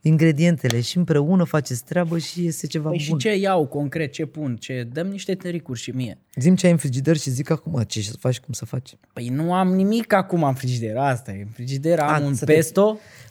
[0.06, 3.20] ingredientele și împreună faceți treabă și iese ceva Păi și bun.
[3.20, 4.88] ce iau concret, ce pun, ce...
[4.92, 6.18] Dăm niște tricuri și mie.
[6.36, 8.96] Zim ce ai în frigider și zic acum ce să faci, cum să faci.
[9.14, 11.42] Păi nu am nimic acum în frigider, asta e.
[11.42, 12.84] În frigider am A, un să te- pesto,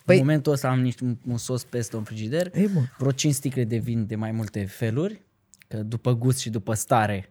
[0.04, 0.16] păi...
[0.16, 2.92] Păi- în momentul ăsta am niște, un, un sos pesto în frigider, E bun.
[2.98, 5.22] vreo 5 sticle de vin de mai multe feluri,
[5.68, 7.30] că după gust și după stare,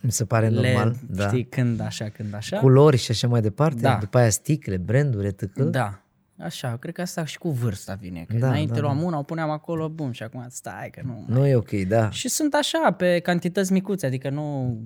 [0.00, 0.88] Mi se pare normal.
[0.88, 1.26] le, da.
[1.26, 2.56] știi, când așa, când așa.
[2.58, 3.80] Culori și așa mai departe.
[3.80, 3.96] Da.
[4.00, 5.52] După aia sticle, branduri, etc.
[5.58, 6.02] Da.
[6.38, 8.24] Așa, cred că asta și cu vârsta vine.
[8.28, 11.24] Că Da, înainte da, luam una, o puneam acolo, bum, și acum stai că nu...
[11.26, 12.10] Nu e ok, da.
[12.10, 14.78] Și sunt așa, pe cantități micuțe, adică nu,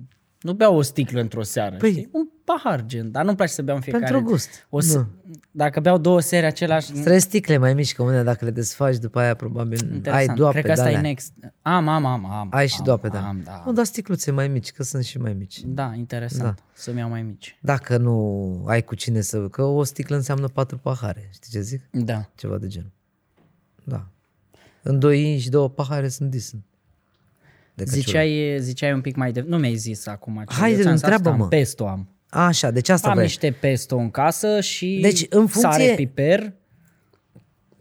[0.43, 2.09] nu beau o sticlă într-o seară, Păi- știi?
[2.11, 4.03] Un pahar, gen, dar nu-mi place să beau în fiecare.
[4.05, 4.67] Pentru gust.
[4.69, 5.07] O să, Nu.
[5.51, 6.91] Dacă beau două seri același...
[6.91, 10.37] Trei sticle mai mici, că unele dacă le desfaci, după aia probabil ai Interesant.
[10.37, 11.09] doape Cred că asta de e alea.
[11.09, 11.33] next.
[11.61, 12.47] Am, am, am, am.
[12.51, 13.27] Ai și am, doape, da.
[13.27, 13.63] Am, da.
[13.65, 15.61] Nu, dar sticluțe mai mici, că sunt și mai mici.
[15.65, 16.55] Da, interesant.
[16.55, 16.63] Da.
[16.73, 17.57] Să-mi iau mai mici.
[17.61, 19.47] Dacă nu ai cu cine să...
[19.47, 21.81] Că o sticlă înseamnă patru pahare, știi ce zic?
[21.91, 22.29] Da.
[22.35, 22.91] Ceva de genul.
[23.83, 24.07] Da.
[24.81, 26.63] În doi inși, două pahare sunt decent.
[27.75, 28.01] De căciulă.
[28.01, 29.43] Ziceai, ziceai un pic mai de...
[29.47, 30.43] Nu mi-ai zis acum.
[30.47, 31.43] ce- Hai, eu ți-am zis asta, întreabă-mă.
[31.43, 32.07] am Pesto am.
[32.29, 33.25] Așa, deci asta Am vrei.
[33.25, 36.53] niște pesto în casă și Deci, în funcție- sare, piper,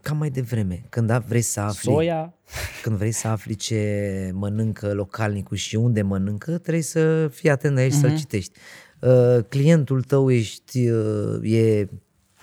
[0.01, 2.35] Cam mai devreme, când a- vrei să afli, soia.
[2.83, 7.93] când vrei să afli ce mănâncă localnicul și unde mănâncă, trebuie să fii atent aici
[7.93, 8.01] Mhm.
[8.01, 8.53] să-l citești.
[9.01, 11.89] Uh, clientul tău ești, uh, e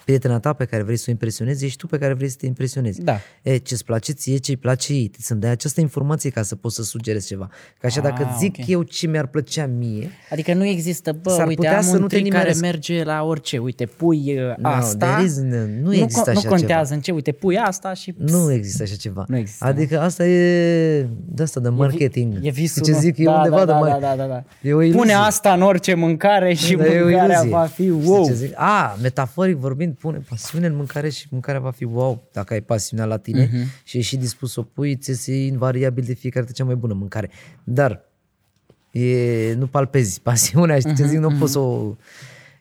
[0.09, 2.45] prietena ta pe care vrei să o impresionezi, ești tu pe care vrei să te
[2.45, 3.01] impresionezi.
[3.01, 3.19] Da.
[3.41, 5.11] E, ce-ți place ție, ce-i place ei.
[5.19, 7.49] Să-mi dai această informație ca să poți să sugerezi ceva.
[7.79, 8.67] Că așa dacă Ah, zic ok.
[8.67, 12.01] eu ce mi-ar plăcea mie, Adică nu există, bă, S-ar uite, putea am să un
[12.01, 12.61] nu te trick care nimeresc.
[12.61, 13.57] merge la orice.
[13.57, 15.05] Uite, pui uh, No, asta.
[15.07, 18.13] there is no- nu există co- așa Nu contează în ce, uite, pui asta și...
[18.17, 19.23] nu există așa ceva.
[19.27, 22.37] Nu există, Adică asta e de asta de marketing.
[22.41, 22.99] E visul ce meu.
[22.99, 23.89] zic, e da, undeva da, de da, mai...
[23.91, 24.43] da, da, da, da.
[24.61, 24.99] E o iluzie.
[24.99, 27.49] Pune asta în orice mâncare și Da, e o mâncarea iluzie.
[27.49, 28.25] va fi Știi wow.
[28.25, 28.51] ce zic?
[28.55, 32.23] A, metaforic vorbind, pune pasiune în mâncare și mâncarea va fi wow.
[32.31, 33.67] Dacă ai pasiunea la tine Mhm.
[33.83, 36.75] și ești și dispus să o pui, ți se invariabil de fiecare dată cea mai
[36.75, 37.29] bună mâncare.
[37.63, 38.05] Dar
[38.91, 41.19] e, nu palpezi pasiunea, știi ce Mhm, zic?
[41.19, 41.95] Nu poți să o...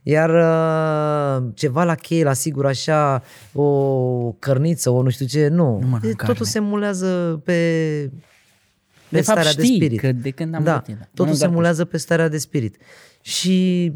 [0.03, 3.23] Iar uh, ceva la cheie, la sigur, așa,
[3.53, 5.65] o cărniță, o nu știu ce, nu.
[5.65, 6.33] mănânc E, carne.
[6.33, 7.53] totul se mulează pe,
[9.09, 10.01] pe De fapt starea știi de spirit.
[10.01, 11.01] că de când am da, gătit, da.
[11.05, 12.77] totul Mănânc se doar mulează pe starea de spirit.
[13.21, 13.93] Și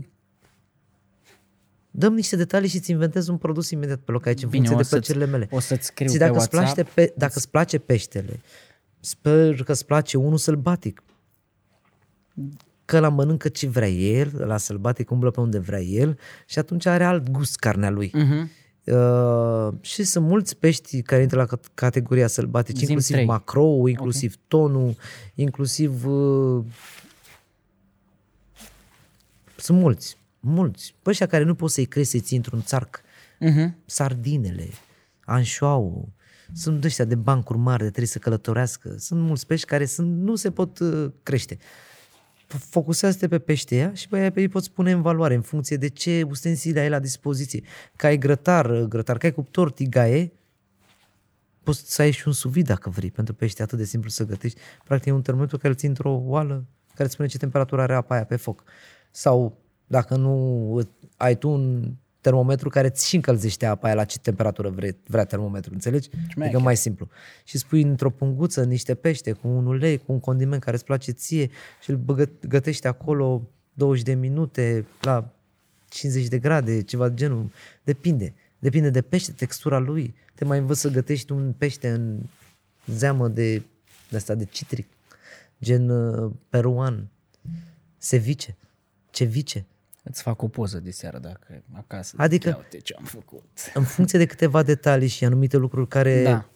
[1.95, 4.75] dăm niște detalii și îți inventez un produs imediat pe loc aici, în Bine, funcție
[4.75, 5.49] o de să-ți- plăcerile mele.
[5.51, 6.75] o să-ți scriu Ți pe dacă îți WhatsApp.
[6.91, 8.41] place, pe, dacă îți place peștele,
[9.01, 11.03] sper că îți place unul sălbatic.
[12.85, 16.87] Că la mănâncă ce vrea el, la sălbatic umblă pe unde vrea el și atunci
[16.87, 18.11] are alt gust carnea lui.
[18.15, 18.51] Mhm.
[18.85, 23.27] Uh, și sunt mulți pești care intră la cat- categoria sălbatici, Zi-mi inclusiv trei.
[23.27, 24.97] macrou, inclusiv tonul,
[25.35, 26.07] inclusiv...
[26.07, 26.65] Uh,
[29.57, 30.95] sunt mulți, mulți.
[31.03, 33.01] Pe ăștia care nu poți să-i crezi să-i ții într-un țarc.
[33.39, 33.77] Mhm.
[33.85, 34.69] Sardinele,
[35.25, 36.13] anșoau,
[36.53, 38.95] sunt ăștia de bancuri mari de trebuie să călătorească.
[38.99, 41.57] Sunt mulți pești care sunt, nu se pot uh, crește.
[42.47, 45.43] F- Focusează-te pe pește ăia și pe aia pe ei poți pune în valoare în
[45.43, 47.63] funcție de ce ustensile ai la dispoziție.
[47.97, 50.33] Că ai grătar, uh, grătar, că ai cuptor, tigaie,
[51.63, 54.25] poți să ai și un suvid dacă vrei, pentru pește e atât de simplu să
[54.25, 54.61] gătești.
[54.85, 57.95] Practic e un termometru care îl ții într-o oală care îți spune ce temperatură are
[57.95, 58.65] apa aia pe foc.
[59.11, 59.62] Sau
[59.93, 64.69] dacă nu ai tu un termometru care îți și încălzește apa aia la ce temperatură
[64.71, 66.09] vre, vrea termometru, înțelegi?
[66.41, 67.09] Adică mai simplu.
[67.45, 71.11] Și spui într-o punguță niște pește cu un ulei, cu un condiment care îți place
[71.11, 71.51] ție
[71.83, 75.33] și îl băgă, gătești acolo 20 de minute la
[75.89, 77.51] 50 de grade, ceva de genul.
[77.85, 78.35] Depinde.
[78.59, 80.15] Depinde de pește, textura lui.
[80.35, 82.19] Te mai învăț să gătești un pește în
[82.87, 83.63] zeamă de,
[84.11, 84.87] de asta de citric,
[85.61, 87.09] gen uh, peruan
[87.99, 88.57] Sevice.
[89.11, 89.67] Cevice.
[90.03, 92.15] Îți fac o poză de seară dacă acasă.
[92.19, 93.45] Adică- Ia uite ce am făcut.
[93.75, 96.47] În funcție de câteva detalii și anumite lucruri care Da.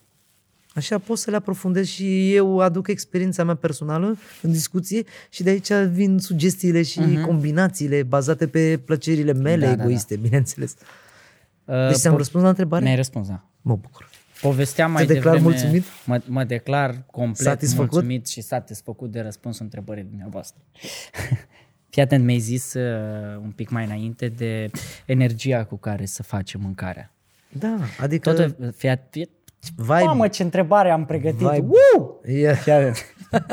[0.75, 5.51] Așa pot să le aprofundez și eu aduc experiența mea personală în discuție și de
[5.51, 7.25] aici vin sugestiile și uh-huh.
[7.27, 9.61] combinațiile bazate pe plăcerile mele Mhm.
[9.65, 9.83] Da, da, da.
[9.83, 10.75] egoiste, bineînțeles.
[11.65, 12.85] Uh, Deci ți-am po- răspuns la întrebare?
[12.85, 13.45] Mi-ai răspuns, da.
[13.61, 14.09] Mă bucur.
[14.41, 15.85] Povesteam mai Te declar devreme, mulțumit?
[16.05, 17.91] Mă, mă declar complet Satisfăcut?
[17.93, 20.61] mulțumit și satisfăcut de răspunsul întrebării dumneavoastră.
[21.89, 24.71] Fii atent, mi-ai zis uh, un pic mai înainte de
[25.05, 27.15] energia cu care să facem mâncarea.
[27.49, 28.33] Da, adică...
[28.33, 29.31] Tot, fii atent,
[29.77, 30.03] Vibe.
[30.05, 31.39] Mamă, ce întrebare am pregătit!
[31.49, 31.67] Vibe.
[31.67, 32.21] Woo!
[32.27, 32.57] Yeah.
[32.57, 32.97] Fii atent.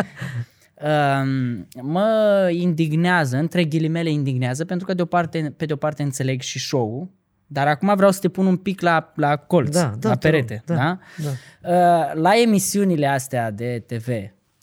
[0.84, 6.04] Um, mă indignează, între ghilimele indignează, pentru că de o parte, pe de o parte
[6.04, 7.10] înțeleg și show-ul,
[7.48, 10.30] dar acum vreau să te pun un pic la, la colț, Da, da, la te
[10.30, 10.64] rog, perete.
[10.66, 11.00] da, da?
[11.18, 11.30] da.
[11.70, 14.08] Uh, la emisiunile astea de TV,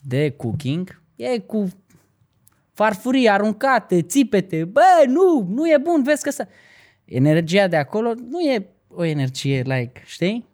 [0.01, 1.67] de cooking, e cu
[2.73, 6.47] farfurii aruncate, țipete, bă, nu, nu e bun, vezi că să...
[7.05, 10.49] Energia de acolo nu e o energie, like, știi?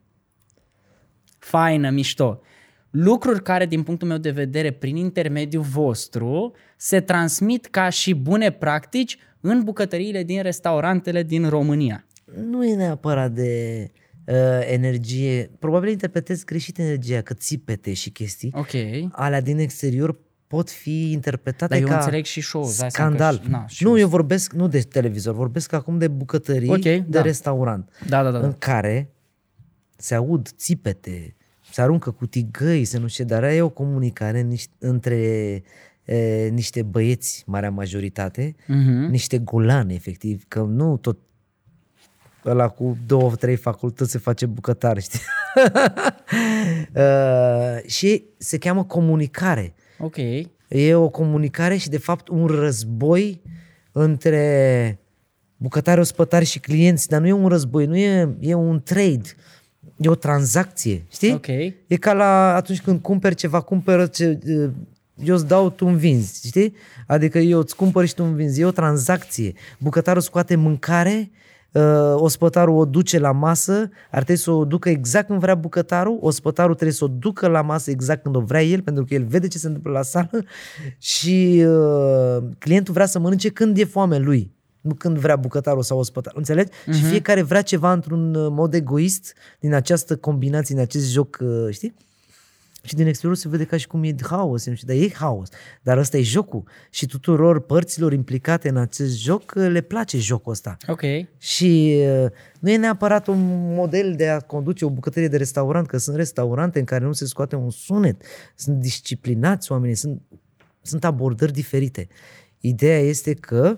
[1.39, 2.41] Faină, mișto.
[2.89, 8.51] Lucruri care, din punctul meu de vedere, prin intermediul vostru, se transmit ca și bune
[8.51, 12.05] practici în bucătăriile din restaurantele din România.
[12.49, 13.83] Nu e neapărat de
[14.25, 14.35] uh,
[14.69, 15.51] energie.
[15.59, 18.53] Probabil interpretez greșit energia, că țipete și chestii.
[18.55, 18.71] Ok.
[19.11, 23.09] Alea din exterior pot fi interpretate Dar eu ca înțeleg și show-ul, îți dai seama
[23.11, 23.41] că scandal.
[23.43, 26.81] și- na, și nu, eu- eu vorbesc nu de televizor, vorbesc acum de bucătării Ok,
[26.81, 27.21] de da.
[27.21, 27.89] restaurant.
[28.07, 28.39] Da, da, da.
[28.39, 28.45] da.
[28.45, 29.09] în care
[29.97, 31.35] se aud țipete,
[31.71, 35.15] se aruncă cu tigăi, se nu știu, ce, dar e o comunicare niște, între
[36.05, 38.91] e, niște băieți, marea majoritate, Mhm.
[39.09, 41.17] niște golani, efectiv, că nu tot
[42.45, 45.19] ăla cu două, trei facultăți se face bucătar, știi?
[46.95, 49.73] uh, și se cheamă comunicare.
[49.99, 50.15] Ok.
[50.67, 53.41] E o comunicare și, de fapt, un război
[53.91, 54.99] între
[55.57, 59.35] bucătari, ospătari și clienți, dar nu e un război, nu e, e un trade,
[59.97, 61.33] e o tranzacție, știi?
[61.33, 61.47] Ok.
[61.87, 64.39] E ca la atunci când cumperi ceva, cumpără ce,
[65.23, 66.73] eu îți dau, tu îmi vinzi, știi?
[67.07, 69.53] Adică eu îți cumpăr și tu îmi vinzi, e o tranzacție.
[69.79, 71.37] Bucătarul scoate mâncare, uh,
[72.15, 76.73] ospătarul o duce la masă, ar trebui să o ducă exact când vrea bucătarul, ospătarul
[76.73, 79.47] trebuie să o ducă la masă exact când o vrea el, pentru că el vede
[79.47, 80.43] ce se întâmplă la sală
[81.15, 84.51] și uh, clientul vrea să mănânce când e foame lui,
[84.81, 86.71] nu când vrea bucătarul sau ospătarul, înțelegi?
[86.71, 86.93] Uh-huh.
[86.93, 91.67] Și fiecare vrea ceva într-un uh, mod egoist din această combinație, din acest joc, uh,
[91.69, 91.93] știi?
[92.87, 95.49] Și din exterior se vede ca și cum e haos, nu știu, dar e haos.
[95.81, 96.63] Dar ăsta e jocul.
[96.89, 100.77] Și tuturor părților implicate în acest joc uh, le place jocul ăsta.
[100.87, 101.01] Ok.
[101.37, 102.29] Și uh,
[102.59, 106.79] nu e neapărat un model de a conduce o bucătărie de restaurant, că sunt restaurante
[106.79, 108.21] în care nu se scoate un sunet,
[108.55, 110.21] sunt disciplinați oamenii, sunt,
[110.81, 112.07] sunt abordări diferite.
[112.59, 113.77] Ideea este că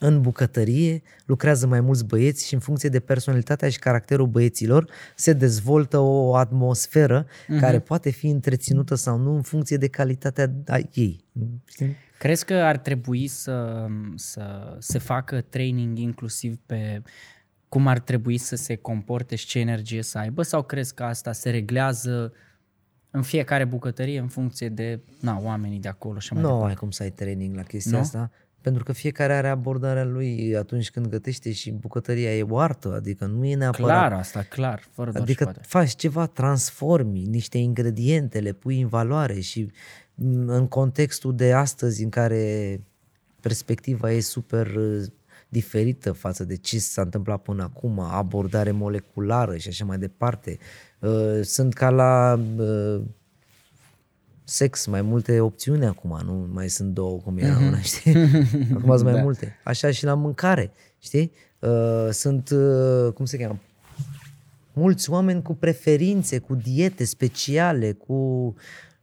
[0.00, 5.32] în bucătărie lucrează mai mulți băieți și în funcție de personalitatea și caracterul băieților se
[5.32, 7.60] dezvoltă o atmosferă uh-huh.
[7.60, 11.24] care poate fi întreținută sau nu în funcție de calitatea a ei.
[11.64, 11.96] Știi?
[12.18, 17.02] Crezi că ar trebui să, să se facă training inclusiv pe
[17.68, 21.32] cum ar trebui să se comporte și ce energie să aibă sau crezi că asta
[21.32, 22.32] se reglează
[23.10, 26.68] în fiecare bucătărie în funcție de na, oamenii de acolo și mai Nu departe?
[26.68, 27.98] ai cum să ai training la chestia Nu?
[27.98, 28.30] asta,
[28.60, 33.26] pentru că fiecare are abordarea lui atunci când gătește și bucătăria e o artă, adică
[33.26, 33.88] nu e neapărat...
[33.88, 35.60] Clar asta, clar, fără doar Adică și poate.
[35.68, 39.70] faci ceva, transformi niște ingrediente, le pui în valoare și
[40.14, 42.80] m, în contextul de astăzi în care
[43.40, 45.06] perspectiva e super uh,
[45.48, 50.58] diferită față de ce s-a întâmplat până acum, abordare moleculară și așa mai departe.
[50.98, 53.00] Uh, Sunt ca la uh,
[54.48, 58.16] sex, mai multe opțiuni acum, nu mai sunt două cum era una, știi?
[58.74, 59.22] Acum sunt mai Da.
[59.22, 59.58] multe.
[59.64, 61.32] Așa și la mâncare, știi?
[61.58, 63.58] Uh, Sunt, uh, cum se cheamă,
[64.72, 68.54] mulți oameni cu preferințe, cu diete speciale, cu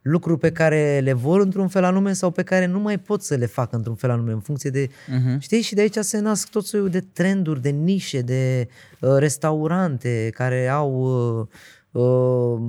[0.02, 3.34] lucruri pe care le vor într-un fel anume sau pe care nu mai pot să
[3.34, 4.86] le facă într-un fel anume în funcție de...
[4.88, 5.38] Uh-huh.
[5.38, 5.60] Știi?
[5.60, 8.68] Și de aici se nasc tot soiul de trenduri, de nișe, de
[9.00, 10.92] uh, restaurante care au...
[11.00, 11.46] Uh, uh,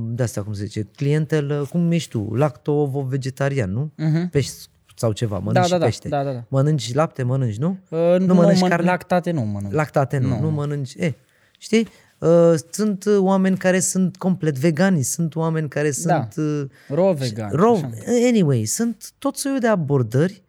[0.09, 3.91] de asta cum se zice, clientel, uh, cum ești tu, lacto-vegetarian, nu?
[3.99, 4.29] Uh-huh.
[4.31, 4.53] Pești
[4.95, 6.07] sau ceva, mănânci Da, și da, da, pește.
[6.09, 6.43] da, da, da.
[6.47, 7.77] Mănânci lapte, mănânci, nu?
[7.89, 8.85] Uh, nu mănânci măn- carne?
[8.89, 9.73] Lactate nu mănânc.
[9.73, 10.93] Lactate nu, nu, nu mănânci.
[10.93, 11.13] E,
[11.57, 11.87] știi?
[12.17, 16.27] Uh, sunt uh, oameni care sunt complet vegani, sunt oameni care Da.
[16.31, 16.45] sunt...
[16.47, 17.49] Uh, Raw vegan.
[17.51, 17.89] raw, așa.
[18.27, 20.43] anyway, sunt tot soiul de abordări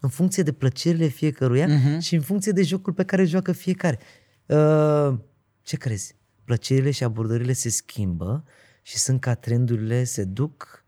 [0.00, 1.76] în funcție de plăcerile fiecăruia Mhm.
[1.96, 2.00] uh-huh.
[2.00, 3.98] și în funcție de jocul pe care joacă fiecare.
[4.46, 5.14] Uh,
[5.62, 6.14] ce crezi?
[6.50, 8.44] Plăcerile și abordările se schimbă
[8.82, 10.84] și sunt ca trendurile se duc,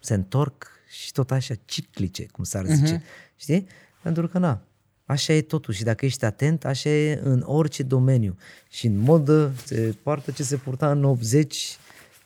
[0.00, 2.98] se întorc și tot așa ciclice, cum s-ar zice.
[2.98, 3.36] Uh-huh.
[3.36, 3.66] Știi?
[4.02, 4.62] Pentru că, na,
[5.04, 8.36] așa e totul și dacă ești atent, așa e în orice domeniu.
[8.68, 11.76] Și în modă se poartă ce se purta în 80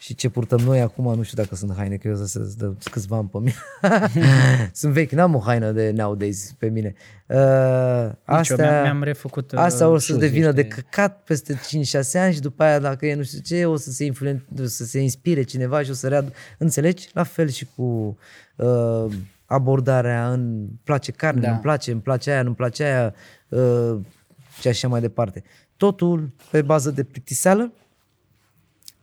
[0.07, 2.73] și ce purtăm noi acum, nu știu dacă sunt haine, că eu să să dă
[2.91, 3.55] câțiva ani pe mine.
[4.73, 6.95] sunt vechi, n-am o haină de nowadays pe mine.
[7.27, 11.23] Uh, Nici eu mi-am, mi-am refăcut uh, Asta o să shoes, devină de niște- căcat
[11.23, 11.59] peste 5-6
[12.15, 14.85] ani și după aia dacă e nu știu ce, o să se, influen, o să
[14.85, 16.33] se inspire cineva și o să read.
[16.59, 17.09] Înțelegi?
[17.13, 18.19] La fel și cu
[18.57, 19.05] uh,
[19.47, 21.47] abordarea în îmi place carne, Da.
[21.47, 21.53] da.
[21.53, 23.15] îmi place, îmi place aia, nu-mi place aia
[23.49, 23.97] uh,
[24.61, 25.43] și așa mai departe.
[25.77, 27.73] Totul pe bază de plictiseală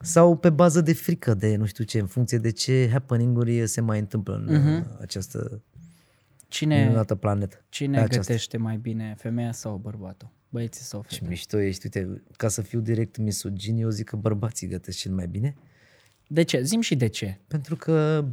[0.06, 3.82] sau pe bază de frică de nu știu ce, în funcție de ce happening-uri se
[3.82, 5.02] mai întâmplă în uh-huh.
[5.02, 5.62] această
[6.48, 7.56] Cine, minunată planetă.
[7.56, 8.18] pe cine aceasta.
[8.18, 10.30] gătește mai bine, femeia sau bărbatul?
[10.50, 11.30] Băieții sau Și femeia?
[11.32, 15.28] mișto ești, uite, ca să fiu direct misogin, eu zic că bărbații gătesc cel mai
[15.28, 15.56] bine,
[16.28, 16.62] De ce?
[16.62, 17.40] Zim și de ce.
[17.48, 18.26] pentru că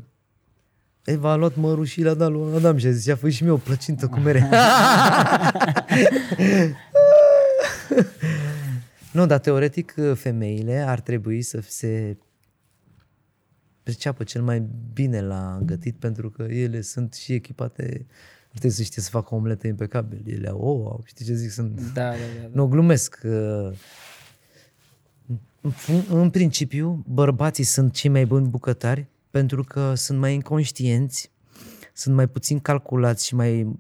[1.05, 3.43] Eva a luat mărul și l-a dat lui Adam și a zis, ia fă și
[3.43, 4.49] mie o plăcintă cu mere.
[9.13, 12.17] nu, dar teoretic femeile ar trebui să se
[13.83, 18.07] priceapă cel mai bine la gătit pentru că ele sunt și echipate,
[18.53, 20.23] ar trebui să știe să facă omlete impecabil.
[20.27, 22.43] Ele au ouă, au, știi ce zic, sunt Da, da, da.
[22.43, 22.49] da.
[22.53, 23.21] nu glumesc.
[23.25, 23.73] uh,
[25.87, 31.31] În, în principiu, bărbații sunt cei mai buni bucătari pentru că sunt mai inconștienți,
[31.93, 33.79] sunt mai puțin calculați și mai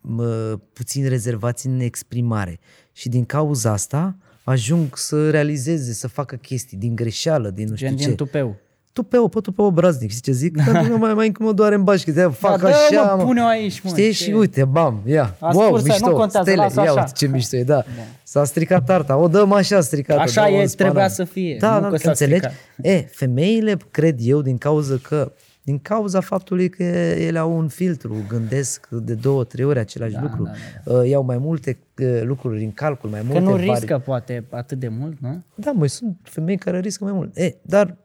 [0.00, 2.58] mă, puțin rezervați în exprimare.
[2.92, 4.16] Și din cauza asta
[4.48, 8.06] ajung să realizeze, să facă chestii din greșeală, din nu știu Gen ce.
[8.06, 8.56] din tupeu.
[8.92, 10.56] Tupeu, pe tupeu obraznic, știi ce zic?
[10.64, 13.22] Pentru că mai, mai încă mă doare în bașcă, de fac Da, dă, așa, mă,
[13.24, 14.04] pune-o aici, mă, Știi?
[14.04, 17.00] ce- Și uite, bam, ia, A wow, scurs, mișto, nu contează, stele, lasă ia așa.
[17.00, 17.84] uite ce mișto e, da.
[18.22, 20.20] S-a stricat tarta, o dăm așa stricată.
[20.20, 20.92] Așa dă-o e, în spanar.
[20.92, 22.40] trebuia să fie, Da, nu da, că s-a înțelegi?
[22.46, 22.94] stricat.
[22.94, 25.32] E, femeile, cred eu, din cauza că
[25.68, 30.20] din cauza faptului că ele au un filtru, gândesc de două, trei ori același Da,
[30.22, 30.50] lucru, da,
[30.84, 33.98] da, uh, iau mai multe uh, lucruri în calcul, mai Că multe nu vari- riscă
[33.98, 35.42] poate atât de mult, nu?
[35.54, 37.36] da, mai sunt femei care riscă mai mult.
[37.36, 37.96] E, dar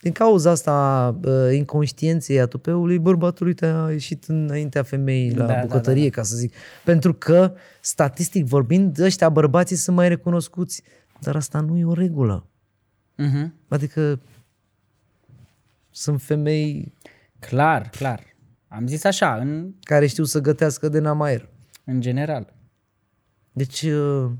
[0.00, 5.52] din cauza asta, uh, inconștienței a tupeului, bărbatul uite, a ieșit înaintea femeii la Da,
[5.54, 6.54] da, bucătărie, ca să zic.
[6.84, 10.82] Pentru că, statistic vorbind, ăștia bărbații sunt mai recunoscuți.
[11.20, 12.46] Dar asta nu e o regulă.
[13.18, 13.46] Uh-huh.
[13.68, 14.20] Adică
[15.94, 16.92] sunt femei
[17.48, 18.22] Clar, clar.
[18.68, 21.48] Am zis așa, în, care știu să gătească de namaer.
[21.84, 22.52] în general.
[23.52, 24.30] Deci, uh,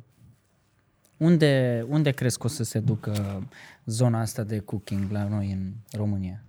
[1.17, 3.43] Unde, unde crezi că o să se ducă
[3.87, 6.43] zona asta de cooking la noi în România?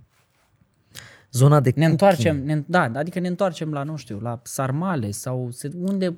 [1.32, 1.92] zona de Ne cooking.
[1.92, 6.14] întoarcem, ne, da, adică ne întoarcem la, nu știu, la sarmale sau se, unde,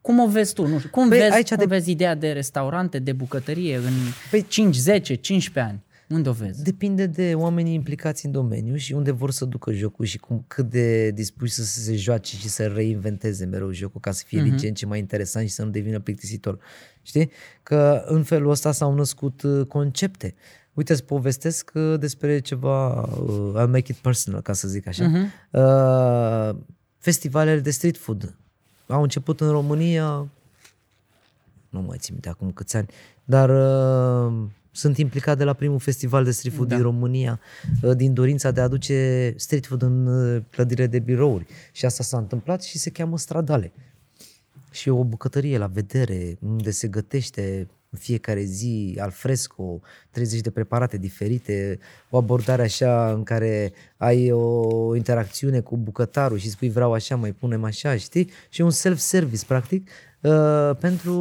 [0.00, 0.66] cum o vezi tu?
[0.66, 3.92] Nu știu, cum, Păi, vezi, aici cum de- vezi ideea de restaurante, de bucătărie în
[4.36, 5.82] Păi- 5, 10, 15 ani?
[6.08, 6.62] Unde o vezi?
[6.62, 10.70] Depinde de oamenii implicați în domeniu și unde vor să ducă jocul și cum cât
[10.70, 14.44] de dispuși să se joace și să reinventeze mereu jocul ca să fie uh-huh.
[14.44, 16.58] din ce în ce mai interesant și să nu devină plictisitor.
[17.02, 17.30] Știi?
[17.62, 20.34] Că în felul ăsta s-au născut uh, concepte.
[20.74, 25.10] Uite, îți povestesc uh, despre ceva, uh, I'll make it personal, ca să zic așa.
[25.10, 25.50] Uh-huh.
[25.50, 26.60] Uh,
[26.98, 28.36] festivalele de street food
[28.86, 30.28] au început în România
[31.68, 32.86] nu mai țin minte acum câți ani,
[33.24, 34.42] dar uh,
[34.78, 36.74] sunt implicat de la primul festival de street food da.
[36.74, 37.40] din România,
[37.82, 41.46] uh, din dorința de a aduce street food în uh, clădirile de birouri.
[41.72, 43.72] Și asta s-a întâmplat și se cheamă Stradale.
[44.70, 50.40] Și e o bucătărie la vedere, unde se gătește în fiecare zi al fresco, 30
[50.40, 51.78] de preparate diferite,
[52.10, 57.32] o abordare așa în care ai o interacțiune cu bucătarul și spui vreau așa, mai
[57.32, 58.30] punem așa, știi?
[58.48, 59.88] Și un self-service, practic,
[60.20, 61.14] uh, pentru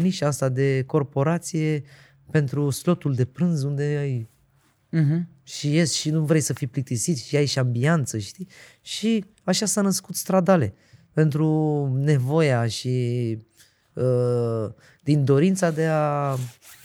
[0.00, 1.84] nișa asta de corporație,
[2.34, 4.28] pentru slotul de prânz unde ai
[4.96, 5.22] Uh-huh.
[5.42, 8.48] și ies și nu vrei să fii plictisit și ai și ambianță, știi?
[8.80, 10.74] Și așa s-a născut Stradale.
[11.12, 11.46] Pentru
[11.98, 12.88] nevoia și
[13.92, 14.70] uh,
[15.02, 16.36] din dorința de a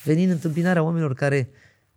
[0.03, 1.49] veni în întâmpinarea oamenilor care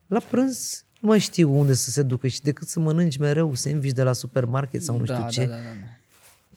[0.07, 3.95] la prânz nu mai știu unde să se ducă și decât să mănânci mereu sandwich
[3.95, 5.87] de la supermarket sau nu da, știu ce, Da, da, da, da.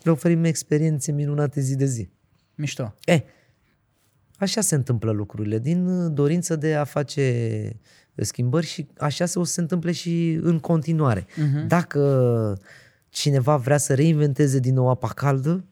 [0.01, 2.09] le oferim experiențe minunate zi de zi.
[2.55, 2.95] Mișto.
[3.05, 3.21] E,
[4.39, 7.79] așa se întâmplă lucrurile, din uh, dorință de a face
[8.15, 11.21] schimbări și așa se o să se întâmple și în continuare.
[11.21, 11.67] Uh-huh.
[11.67, 12.59] Dacă
[13.09, 15.65] cineva vrea să reinventeze din nou apa caldă,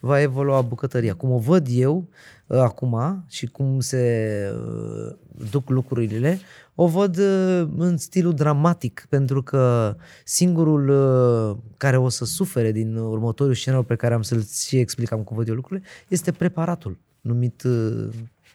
[0.00, 1.14] va evolua bucătăria.
[1.14, 2.08] Cum o văd eu
[2.46, 5.16] uh, acum și cum se uh,
[5.50, 6.38] duc lucrurile,
[6.74, 12.96] o văd uh, în stilul dramatic, pentru că singurul uh, care o să sufere din
[12.96, 17.62] următorul scenariu pe care am să-l și explicam cum văd eu lucrurile, este preparatul, numit
[17.62, 18.08] uh,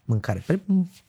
[0.05, 0.43] mâncare.
[0.45, 0.59] Pe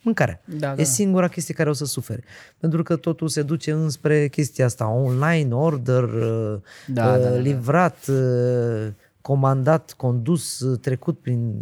[0.03, 0.41] mâncarea.
[0.45, 0.81] Da, da.
[0.81, 2.25] E singura chestie care o să sufere.
[2.59, 7.29] Pentru că totul se duce înspre chestia asta, online, order, uh, Da, uh, da, da,
[7.31, 7.37] da.
[7.37, 8.87] livrat, uh,
[9.21, 11.55] comandat, condus, uh, trecut prin...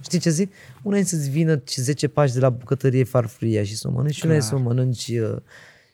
[0.00, 0.52] Știi ce zic?
[0.82, 4.26] Una e să-ți vină 10 pași de la bucătărie farfuria și să o mănânci și
[4.26, 5.36] una e să o mănânci uh,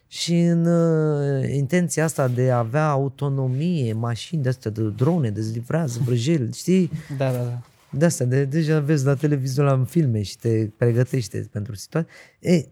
[0.06, 5.40] și în uh, intenția asta de a avea autonomie, mașini de astea, de drone, de
[5.52, 6.90] livrează, vrăjeli, știi?
[7.18, 7.60] Da, da, da.
[7.92, 12.10] De asta, de, deja vezi la televizor, la filme și te pregătește pentru situație.
[12.38, 12.68] E,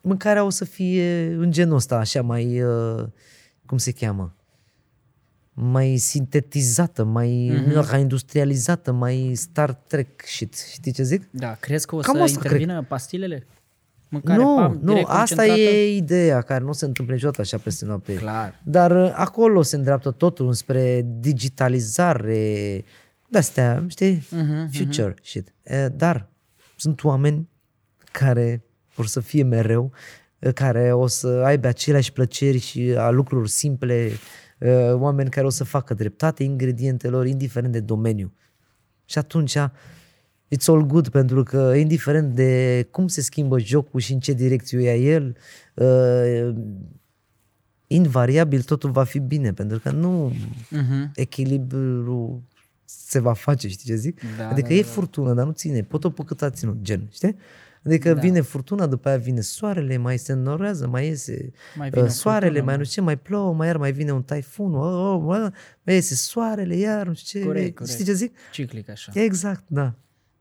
[0.00, 3.04] mâncarea o să fie în genul ăsta, așa, mai, uh,
[3.66, 4.34] cum se cheamă?
[5.52, 7.98] Mai sintetizată, mai mm-hmm.
[7.98, 10.54] industrializată, mai Star Trek shit.
[10.72, 11.28] Știi ce zic?
[11.30, 13.46] Da, crezi că o Cam să asta intervină pastilele?
[14.08, 15.60] Mâncare, nu, pam, nu, direct asta concentrată?
[15.60, 18.14] e ideea care nu se întâmplă niciodată așa peste noapte.
[18.14, 18.60] Clar.
[18.64, 22.84] Dar uh, acolo se îndreaptă totul spre digitalizare,
[23.30, 24.26] de-astea, știi?
[24.30, 25.54] Mhm, Future shit.
[25.70, 26.28] Uh, Dar
[26.76, 27.48] sunt oameni
[28.12, 28.64] care
[28.94, 29.92] vor să fie mereu,
[30.38, 34.10] uh, care o să aibă aceleași plăceri și a lucruri simple,
[34.58, 38.32] uh, oameni care o să facă dreptate ingredientelor, indiferent de domeniu.
[39.04, 39.56] Și atunci
[40.54, 44.80] it's all good pentru că indiferent de cum se schimbă jocul și în ce direcție
[44.80, 45.36] ia el,
[45.74, 46.54] uh,
[47.86, 50.32] invariabil totul va fi bine pentru că nu
[50.70, 51.10] Mhm.
[51.14, 52.42] echilibrul
[53.08, 54.20] se va face, știi ce zic?
[54.38, 54.86] Da, adică da, e da.
[54.88, 57.36] furtună, dar nu ține, potopul cât a ținut, gen, știi?
[57.86, 58.20] Adică Da.
[58.20, 62.10] vine furtuna, după aia vine soarele, mai se înnorează, mai iese Mai vine uh, o
[62.10, 62.78] soarele, furtună, mai da.
[62.80, 65.48] nu știu ce, mai plouă, mai iar mai vine un taifun, oh, oh, oh,
[65.82, 67.92] mai iese soarele, iar nu știu ce, Corect, corect.
[67.94, 68.36] știi ce zic?
[68.52, 69.12] Ciclic așa.
[69.14, 69.82] Exact, da.
[69.82, 69.94] Așa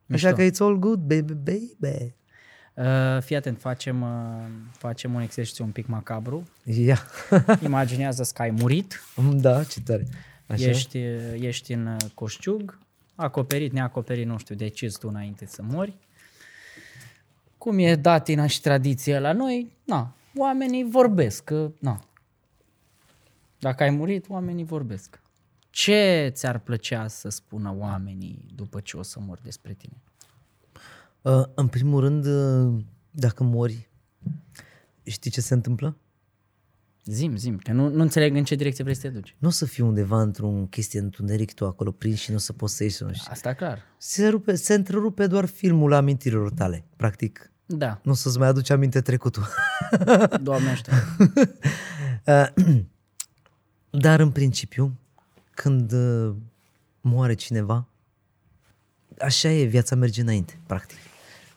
[0.06, 0.34] Mișto.
[0.34, 2.14] că it's all good, baby, baby.
[2.74, 4.08] Uh, fii atent, facem, uh,
[4.78, 6.44] facem un exercițiu un pic macabru.
[6.64, 7.00] Ia.
[7.64, 9.02] Imaginează că ai murit,
[9.34, 10.08] da, ce tare.
[10.50, 10.66] Așa?
[10.66, 12.78] ești, uh, ești în uh, coșciug,
[13.16, 15.98] acoperit, neacoperit, nu știu, decizi tu înainte să mori.
[17.58, 22.04] Cum e datina și tradiția la noi, na, oamenii vorbesc, că, na.
[23.60, 25.22] Dacă ai murit, oamenii vorbesc.
[25.70, 29.98] Ce ți-ar plăcea să spună oamenii după ce o să mor despre tine?
[31.22, 33.90] Uh, în primul rând, uh, dacă mori,
[35.04, 35.96] știi ce se întâmplă?
[37.10, 39.36] Zim, zim, că nu, nu înțeleg în ce direcție vrei să te duci.
[39.38, 42.54] Nu o să fii undeva într-un chestie întuneric tu acolo prins și nu o să
[42.54, 43.28] poți să ieși să nu știu.
[43.32, 43.80] Asta clar.
[43.98, 47.52] Se, rupe, se întrerupe doar filmul amintirilor tale, practic.
[47.66, 49.48] Da, Nu o să-ți mai aduci aminte trecutul.
[50.42, 50.94] doamne ăștia.
[52.26, 52.66] Uh,
[53.90, 54.98] Dar în principiu,
[55.52, 56.36] când uh,
[57.02, 57.88] moare cineva,
[59.20, 60.98] așa e, viața merge înainte, practic.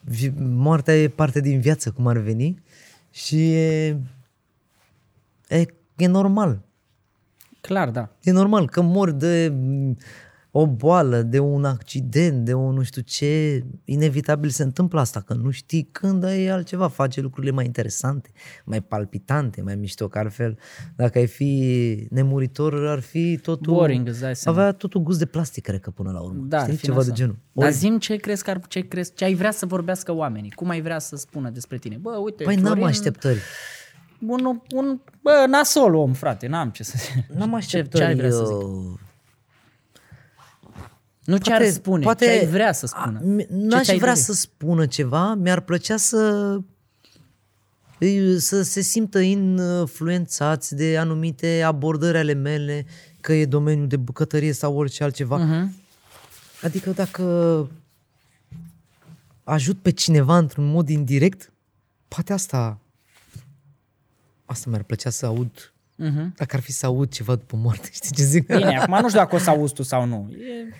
[0.00, 2.62] Vi- Moartea e parte din viață, cum ar veni,
[3.10, 3.96] și e,
[5.56, 6.62] e, e normal.
[7.60, 8.08] Clar, da.
[8.22, 9.96] E normal că mori de mm,
[10.50, 15.34] o boală, de un accident, de un nu știu ce, inevitabil se întâmplă asta, că
[15.34, 18.30] nu știi când dar e altceva, face lucrurile mai interesante,
[18.64, 20.58] mai palpitante, mai mișto, că altfel,
[20.96, 23.72] dacă ai fi nemuritor, ar fi totul...
[23.72, 24.58] Boring, îți dai seama.
[24.58, 26.44] Avea totul gust de plastic, cred că, până la urmă.
[26.46, 26.76] Da, ar știi?
[26.76, 27.10] fi Ceva nasol.
[27.12, 27.36] de genul.
[27.52, 30.50] Dar Ori- zim ce crezi, că ar, ce crezi, ce ai vrea să vorbească oamenii,
[30.50, 31.96] cum ai vrea să spună despre tine.
[31.96, 33.38] Bă, uite, Păi n-am Florin, așteptări.
[34.26, 37.36] Un, un, bă, nasol om, frate, n-am ce să zic.
[37.36, 38.02] N-am Ce, așteptări.
[38.04, 38.54] ce ai vrea să zic?
[38.56, 38.98] uh,
[41.24, 43.18] Nu ce ar spune, ce ai vrea să spună.
[43.18, 44.24] A, mi- Ce N-aș ți-ai vrea dori?
[44.24, 46.58] să spună ceva, mi-ar plăcea să
[48.38, 52.86] să se simtă influențați de anumite abordări ale mele,
[53.20, 55.36] că e domeniul de bucătărie sau orice altceva.
[55.36, 55.74] Mhm.
[56.62, 57.22] Adică dacă
[59.44, 61.52] ajut pe cineva într-un mod indirect,
[62.08, 62.78] poate asta
[64.52, 66.34] asta mi-ar plăcea să aud Mhm.
[66.36, 68.46] dacă ar fi să aud ceva după moarte, știi ce zic?
[68.46, 70.30] Bine, acum nu știu dacă o să auzi tu sau nu.
[70.32, 70.74] E...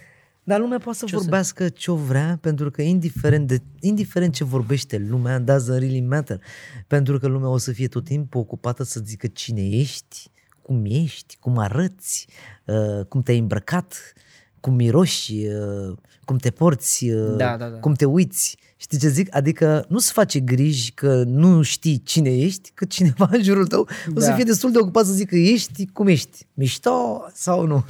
[0.44, 4.98] Dar lumea poate să vorbească ce o vrea, pentru că indiferent, de, indiferent ce vorbește
[4.98, 6.40] lumea, doesn't really matter.
[6.86, 10.30] Pentru că lumea o să fie tot timpul ocupată să zică cine ești,
[10.62, 12.26] cum ești, cum arăți,
[12.64, 14.12] uh, cum te-ai îmbrăcat,
[14.60, 17.76] cum miroși, uh, cum te porți, uh, Da, da, da.
[17.78, 18.56] cum te uiți.
[18.82, 19.36] Știi ce zic?
[19.36, 24.20] Adică nu-ți face griji că nu știi cine ești, că cineva în jurul tău o
[24.20, 24.34] să Da.
[24.34, 27.84] fie destul de ocupat să zică ești cum ești, mișto sau nu.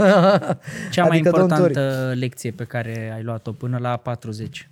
[0.90, 1.42] Cea mai adică don't worry.
[1.42, 4.68] importantă lecție pe care ai luat-o până la 40.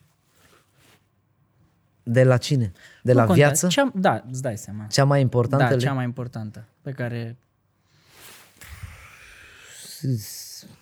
[2.02, 2.72] De la cine?
[3.02, 3.66] De Nu la contează.
[3.66, 3.80] viață?
[3.80, 4.84] Cea, da, îți dai seama.
[4.86, 5.64] Cea mai importantă?
[5.64, 7.36] Da, le- cea mai importantă pe care...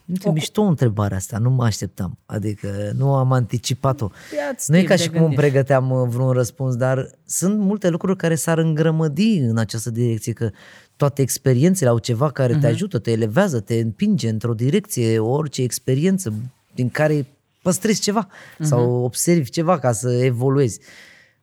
[0.06, 2.18] Uite, mișto întrebarea asta, nu mă așteptam.
[2.26, 4.10] Adică nu am anticipat-o.
[4.36, 5.48] Ia-ți Nu e timp ca de și cum îmi gândire.
[5.48, 10.50] pregăteam uh, vreun răspuns, dar sunt multe lucruri care s-ar îngrămădi în această direcție, că
[10.96, 12.60] toate experiențele au ceva care Mhm.
[12.60, 16.32] te ajută, te elevează, te împinge într-o direcție, orice experiență
[16.74, 17.26] din care
[17.62, 18.62] păstrezi ceva uh-huh.
[18.62, 20.80] sau observi ceva ca să evoluezi.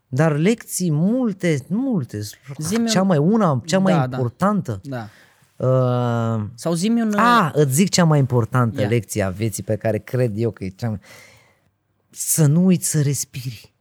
[0.08, 2.20] Dar lecții multe, multe.
[2.58, 4.18] Zi-mi cea un- mai una, cea mai Da, da.
[4.18, 4.80] importantă.
[4.84, 5.08] Da.
[5.58, 7.14] Uh, Sau zi-mi un...
[7.14, 8.88] a, îți zic cea mai importantă Ia.
[8.88, 11.00] lecție a vieții pe care cred eu că e cea mai...
[12.10, 13.74] Să nu uiți să respiri.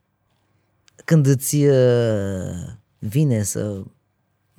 [1.05, 3.83] Când îți uh, vine să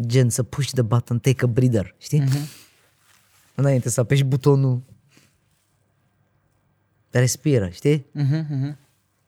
[0.05, 2.21] gen să push the button, take a breather, știi?
[2.21, 2.63] Uh-huh.
[3.55, 4.81] Înainte să apeși butonul,
[7.09, 8.05] respiră, știi?
[8.11, 8.77] Mhm, mhm.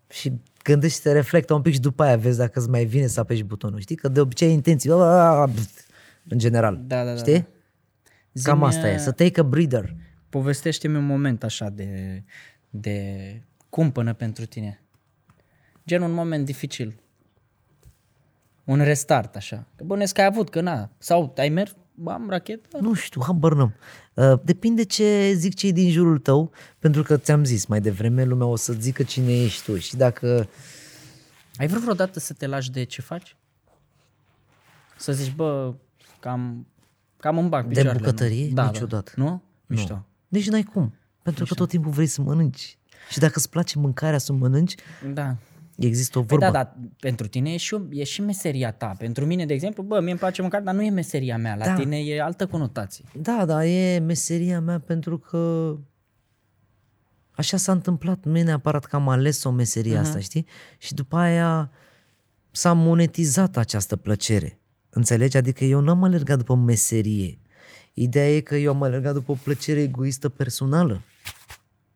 [0.10, 0.34] Și
[0.64, 3.80] gândește, reflectă un pic și după aia vezi dacă îți mai vine să apeși butonul,
[3.80, 3.96] știi?
[3.96, 7.40] Că de obicei intenții, în general, Da, da, da, știi?
[7.40, 7.46] da.
[8.44, 9.96] Cam Zi-mi, asta e, să take a breather.
[10.30, 12.24] Povestește-mi un moment așa de,
[12.70, 14.82] de cumpănă pentru tine.
[15.86, 17.00] Gen un moment dificil.
[18.64, 19.68] Un restart așa.
[19.76, 20.92] Că bănesc că ai avut, că na.
[20.98, 22.78] Sau ai mers, bă, am rachetă.
[22.82, 23.74] Nu știu, habar n-am.
[24.14, 28.48] Uh, depinde ce zic cei din jurul tău, pentru că ți-am zis mai devreme, lumea
[28.48, 30.50] o să zică cine ești tu și dacă...
[31.58, 33.36] Ai vrut vreodată să te lași de ce faci?
[34.98, 35.74] Să zici, bă,
[36.20, 36.68] cam,
[37.18, 37.97] cam îmi bag De picioarele.
[37.97, 38.47] bucătărie?
[38.47, 38.53] nu?
[38.53, 39.11] Da, Niciodată.
[39.15, 39.24] Da.
[39.24, 39.43] Nu?
[39.65, 40.05] Mișto.
[40.28, 42.78] Nici n-ai cum, pentru că tot timpul vrei să mănânci.
[43.09, 44.76] Și dacă îți place mâncarea să mănânci,
[45.13, 45.36] Da.
[45.76, 46.45] există o Păi vorbă.
[46.45, 48.95] da, dar pentru tine e și, o- e și meseria ta.
[48.97, 51.55] Pentru mine, de exemplu, bă, mie îmi place mâncare, dar nu e meseria mea.
[51.55, 51.74] La Da.
[51.74, 53.05] tine e altă conotație.
[53.15, 55.76] Da, dar e meseria mea pentru că
[57.32, 58.26] așa s-a întâmplat.
[58.26, 60.01] Nu e neapărat că am ales o meserie uh-huh.
[60.01, 60.45] asta, știi?
[60.78, 61.72] Și după aia
[62.51, 64.59] s-a monetizat această plăcere.
[64.98, 65.38] Înțelegi?
[65.38, 67.39] Adică eu n-am alergat după meserie.
[67.93, 71.02] Ideea e că eu am alergat după o plăcere egoistă personală.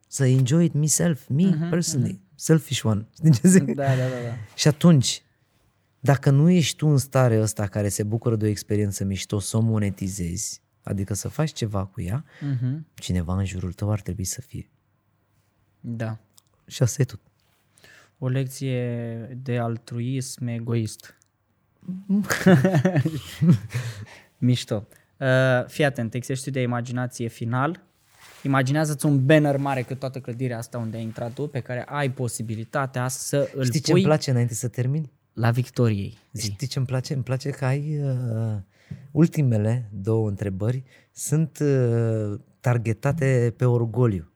[0.08, 2.14] Să enjoy it myself, me uh-huh, personally.
[2.14, 2.36] Uh-huh.
[2.36, 3.08] Selfish one.
[3.16, 3.64] Știi ce zic?
[3.64, 4.22] Da, da, da.
[4.28, 4.36] da.
[4.56, 5.22] Și atunci,
[6.00, 9.58] dacă nu ești tu în stare ăsta care se bucură de o experiență mișto să
[9.58, 12.80] o monetizezi, adică să faci ceva cu ea, Uh-huh.
[12.94, 14.70] cineva în jurul tău ar trebui să fie.
[15.80, 16.18] Da.
[16.68, 17.20] Și asta e tot.
[18.18, 21.16] O lecție de altruism egoist.
[24.38, 24.88] Mișto.
[25.18, 25.28] Uh,
[25.68, 27.84] fii atent, exercițiu de imaginație final.
[28.44, 32.12] Imaginează-ți un banner mare cât toată clădirea asta unde ai intrat tu, pe care ai
[32.12, 35.10] posibilitatea să îl Știi ce pui îmi place înainte să termin?
[35.34, 36.18] la victoriei.
[36.32, 36.52] Zi.
[36.52, 37.14] Știi ce îmi place?
[37.14, 38.58] Îmi place că ai uh,
[39.12, 44.32] ultimele două întrebări sunt uh, targetate pe orgoliu.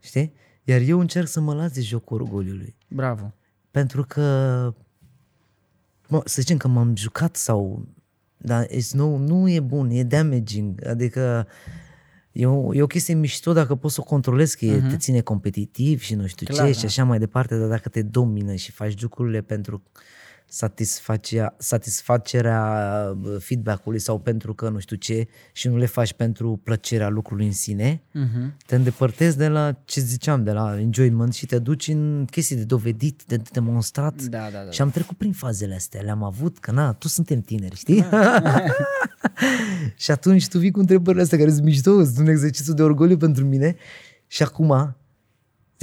[0.00, 0.32] Știi?
[0.64, 2.76] Iar eu încerc să mă las de jocul orgoliului.
[2.88, 3.34] Bravo.
[3.70, 4.74] Pentru că,
[6.08, 7.86] mă, să zicem că m-am jucat sau,
[8.36, 11.46] dar it's no, nu e bun, e damaging, adică
[12.32, 15.20] e o, e o chestie mișto dacă poți să o controlezi, că e, te ține
[15.20, 16.78] competitiv și nu știu Clar, ce da.
[16.78, 19.82] și așa mai departe, dar dacă te domină și faci lucrurile pentru
[20.48, 22.62] satisfacerea, satisfacerea
[23.16, 27.46] bă, feedback-ului sau pentru că nu știu ce și nu le faci pentru plăcerea lucrului
[27.46, 28.66] în sine, Uh-huh.
[28.66, 32.64] te îndepărtezi de la ce ziceam, de la enjoyment și te duci în chestii de
[32.64, 34.22] dovedit, de demonstrat.
[34.22, 34.70] Da, da, da.
[34.70, 38.04] Și am trecut prin fazele astea, le-am avut, că na, tu suntem tineri, știi?
[40.02, 43.16] și atunci tu vii cu întrebările astea care sunt mișto, sunt un exercițiu de orgoliu
[43.16, 43.76] pentru mine
[44.26, 44.96] și acum,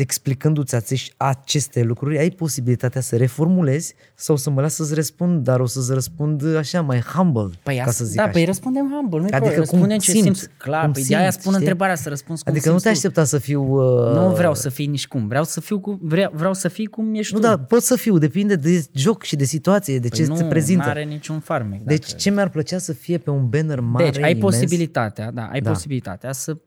[0.02, 5.60] explicându-ți ace- aceste lucruri, ai posibilitatea să reformulezi sau să mă las să-ți răspund, dar
[5.60, 8.32] o să-ți răspund așa, mai humble, Păi ca asta, să zic da, așa.
[8.32, 10.48] păi răspundem humble, nu Adică adică cum răspundem ce simt, simți.
[10.58, 11.64] Clar, cum păi de aia simt, spun știi?
[11.66, 13.08] întrebarea să răspunzi cum Adică nu te simți tu.
[13.08, 13.62] aștepta să fiu...
[13.64, 16.86] Uh, Nu vreau să fii nici cum, vreau să fiu cu, vreau, vreau să fii
[16.86, 17.46] cum ești Nu, tu.
[17.46, 20.50] da, pot să fiu, depinde de joc și de situație, de ce păi se nu,
[20.50, 20.84] prezintă.
[20.90, 21.82] are niciun farmec.
[21.82, 22.18] Deci dacă...
[22.20, 25.62] ce mi-ar plăcea să fie pe un banner mare, deci ai imens, posibilitatea, da, ai
[25.62, 25.70] Da.
[25.72, 26.58] posibilitatea să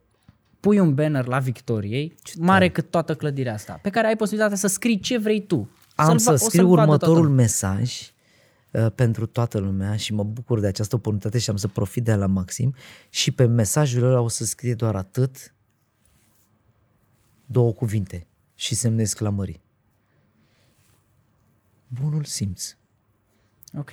[0.61, 4.67] pui un banner la Victoriei, mare cât toată clădirea asta, pe care ai posibilitatea să
[4.67, 5.71] scrii ce vrei tu.
[5.95, 7.45] am Să-l să va- o să-l scriu vadă următorul toată lumea.
[7.45, 8.13] mesaj
[8.73, 12.11] uh, pentru toată lumea și mă bucur de această oportunitate și am să profit de
[12.11, 12.75] ea la maxim
[13.09, 15.55] și pe mesajul ăla o să scrie doar atât
[17.47, 19.61] două cuvinte și semne exclamării.
[22.01, 22.77] Bunul simț.
[23.79, 23.91] Ok.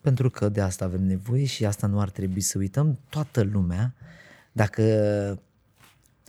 [0.00, 2.98] Pentru că de asta avem nevoie și asta nu ar trebui să uităm.
[3.08, 3.94] Toată lumea,
[4.52, 4.82] dacă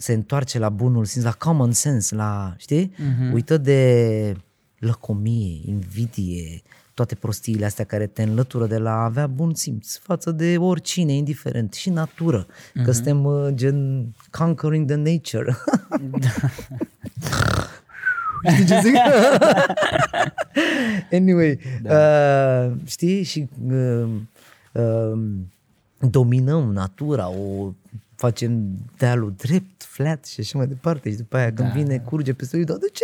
[0.01, 2.93] se întoarce la bunul simț, la common sense, la, știi?
[2.93, 3.33] Uh-huh.
[3.33, 4.33] Uită de
[4.79, 6.61] lăcomie, invidie,
[6.93, 11.13] toate prostiile astea care te înlătură de la a avea bun simț față de oricine,
[11.13, 12.45] indiferent, și natură.
[12.45, 12.83] Uh-huh.
[12.83, 15.57] Că suntem uh, gen conquering the nature.
[18.51, 18.95] Știi ce zic?
[21.19, 22.65] anyway, da.
[22.65, 23.23] uh, știi?
[23.23, 24.09] Și uh,
[24.71, 25.19] uh,
[25.99, 27.73] dominăm natura, o
[28.21, 28.67] facem
[28.97, 31.09] dealul drept, flat și așa mai departe.
[31.09, 31.73] Și după aia când Da.
[31.73, 33.03] vine, curge peste noi, de ce?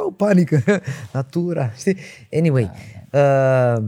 [0.00, 0.62] Au, panică,
[1.12, 1.96] natura, știi?
[2.32, 2.70] Anyway,
[3.12, 3.82] uh,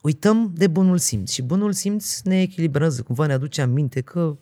[0.00, 4.36] uităm de bunul simț și bunul simț ne echilibrează, cumva ne aduce aminte că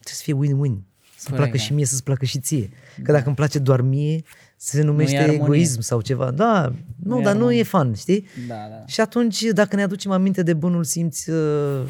[0.00, 0.78] trebuie să fie win-win.
[1.16, 2.70] Să placă și mie, să-ți placă și ție.
[3.02, 4.22] Că dacă îmi place doar mie,
[4.56, 5.40] se numește armonie.
[5.42, 6.30] egoism sau ceva.
[6.30, 6.72] Da,
[7.02, 7.58] nu, e dar nu armonie.
[7.58, 8.26] e fan, știi?
[8.48, 8.86] Da, da.
[8.86, 11.82] Și atunci, dacă ne aducem aminte de bunul simț uh,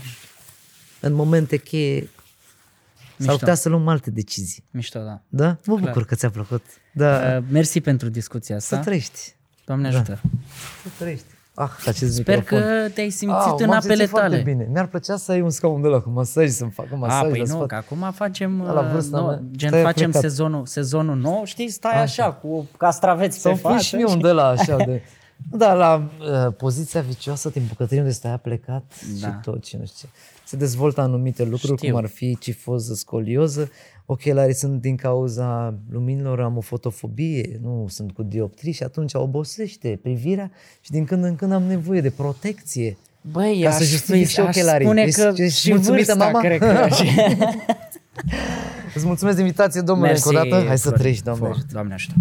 [1.00, 2.08] în momente cheie,
[3.16, 3.36] s-ar Mișto.
[3.38, 4.64] putea să luăm alte decizii.
[4.70, 5.20] Mișto, da.
[5.28, 5.56] Da?
[5.66, 6.62] Mă bucur că ți-a plăcut.
[6.92, 8.84] Da, Uh, mersi pentru discuția să asta.
[8.86, 9.34] trăiești.
[9.66, 10.20] Doamne ajută.
[10.82, 11.24] Să trăiești.
[11.56, 12.66] Ah, acest Sper microfon.
[12.68, 14.42] că te-ai simțit Au, în m-am apele simțit foarte tale.
[14.42, 14.68] bine.
[14.72, 17.22] Mi-ar plăcea să ai un scaun de la cu masaj, să-mi facă masaj.
[17.22, 17.66] A, păi la nu, sfat.
[17.66, 20.30] că acum facem, La uh, vârsta nou, mea, gen stai facem plecat.
[20.30, 23.82] sezonul, sezonul nou, știi, stai așa, cu castraveți Sau pe pun față.
[23.82, 25.02] și mie un de la așa de...
[25.50, 26.10] Da, la
[26.46, 28.84] uh, poziția vicioasă din bucătărie unde stai plecat
[29.20, 29.26] Da.
[29.28, 30.14] și tot ce nu știu ce.
[30.46, 31.88] Se dezvoltă anumite lucruri, Știu.
[31.92, 33.70] cum ar fi cifoză, scolioză.
[34.06, 39.98] Ochelarii sunt din cauza luminilor, am o fotofobie, nu sunt cu dioptrii și atunci obosește
[40.02, 40.50] privirea
[40.80, 42.96] și din când în când am nevoie de protecție.
[43.30, 44.86] Băi, Ca aș, să justific și aș ochelarii.
[44.86, 46.40] spune Ești- că ești și mulțumită, vârsta, mama?
[46.40, 46.88] cred că.
[48.94, 50.64] Îți mulțumesc de invitație, domnule, încă o dată.
[50.66, 50.98] Hai să Florin.
[51.00, 51.48] trăiești, doamne.
[51.48, 52.14] Fo, Doamne ajută.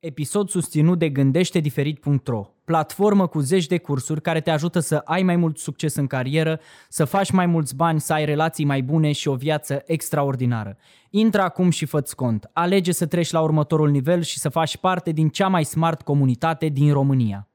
[0.00, 5.36] Episod susținut de gândește-diferit.ro, platformă cu zeci de cursuri care te ajută să ai mai
[5.36, 9.28] mult succes în carieră, să faci mai mulți bani, să ai relații mai bune și
[9.28, 10.76] o viață extraordinară.
[11.10, 12.50] Intră acum și fă cont.
[12.52, 16.66] Alege să treci la următorul nivel și să faci parte din cea mai smart comunitate
[16.66, 17.48] din România.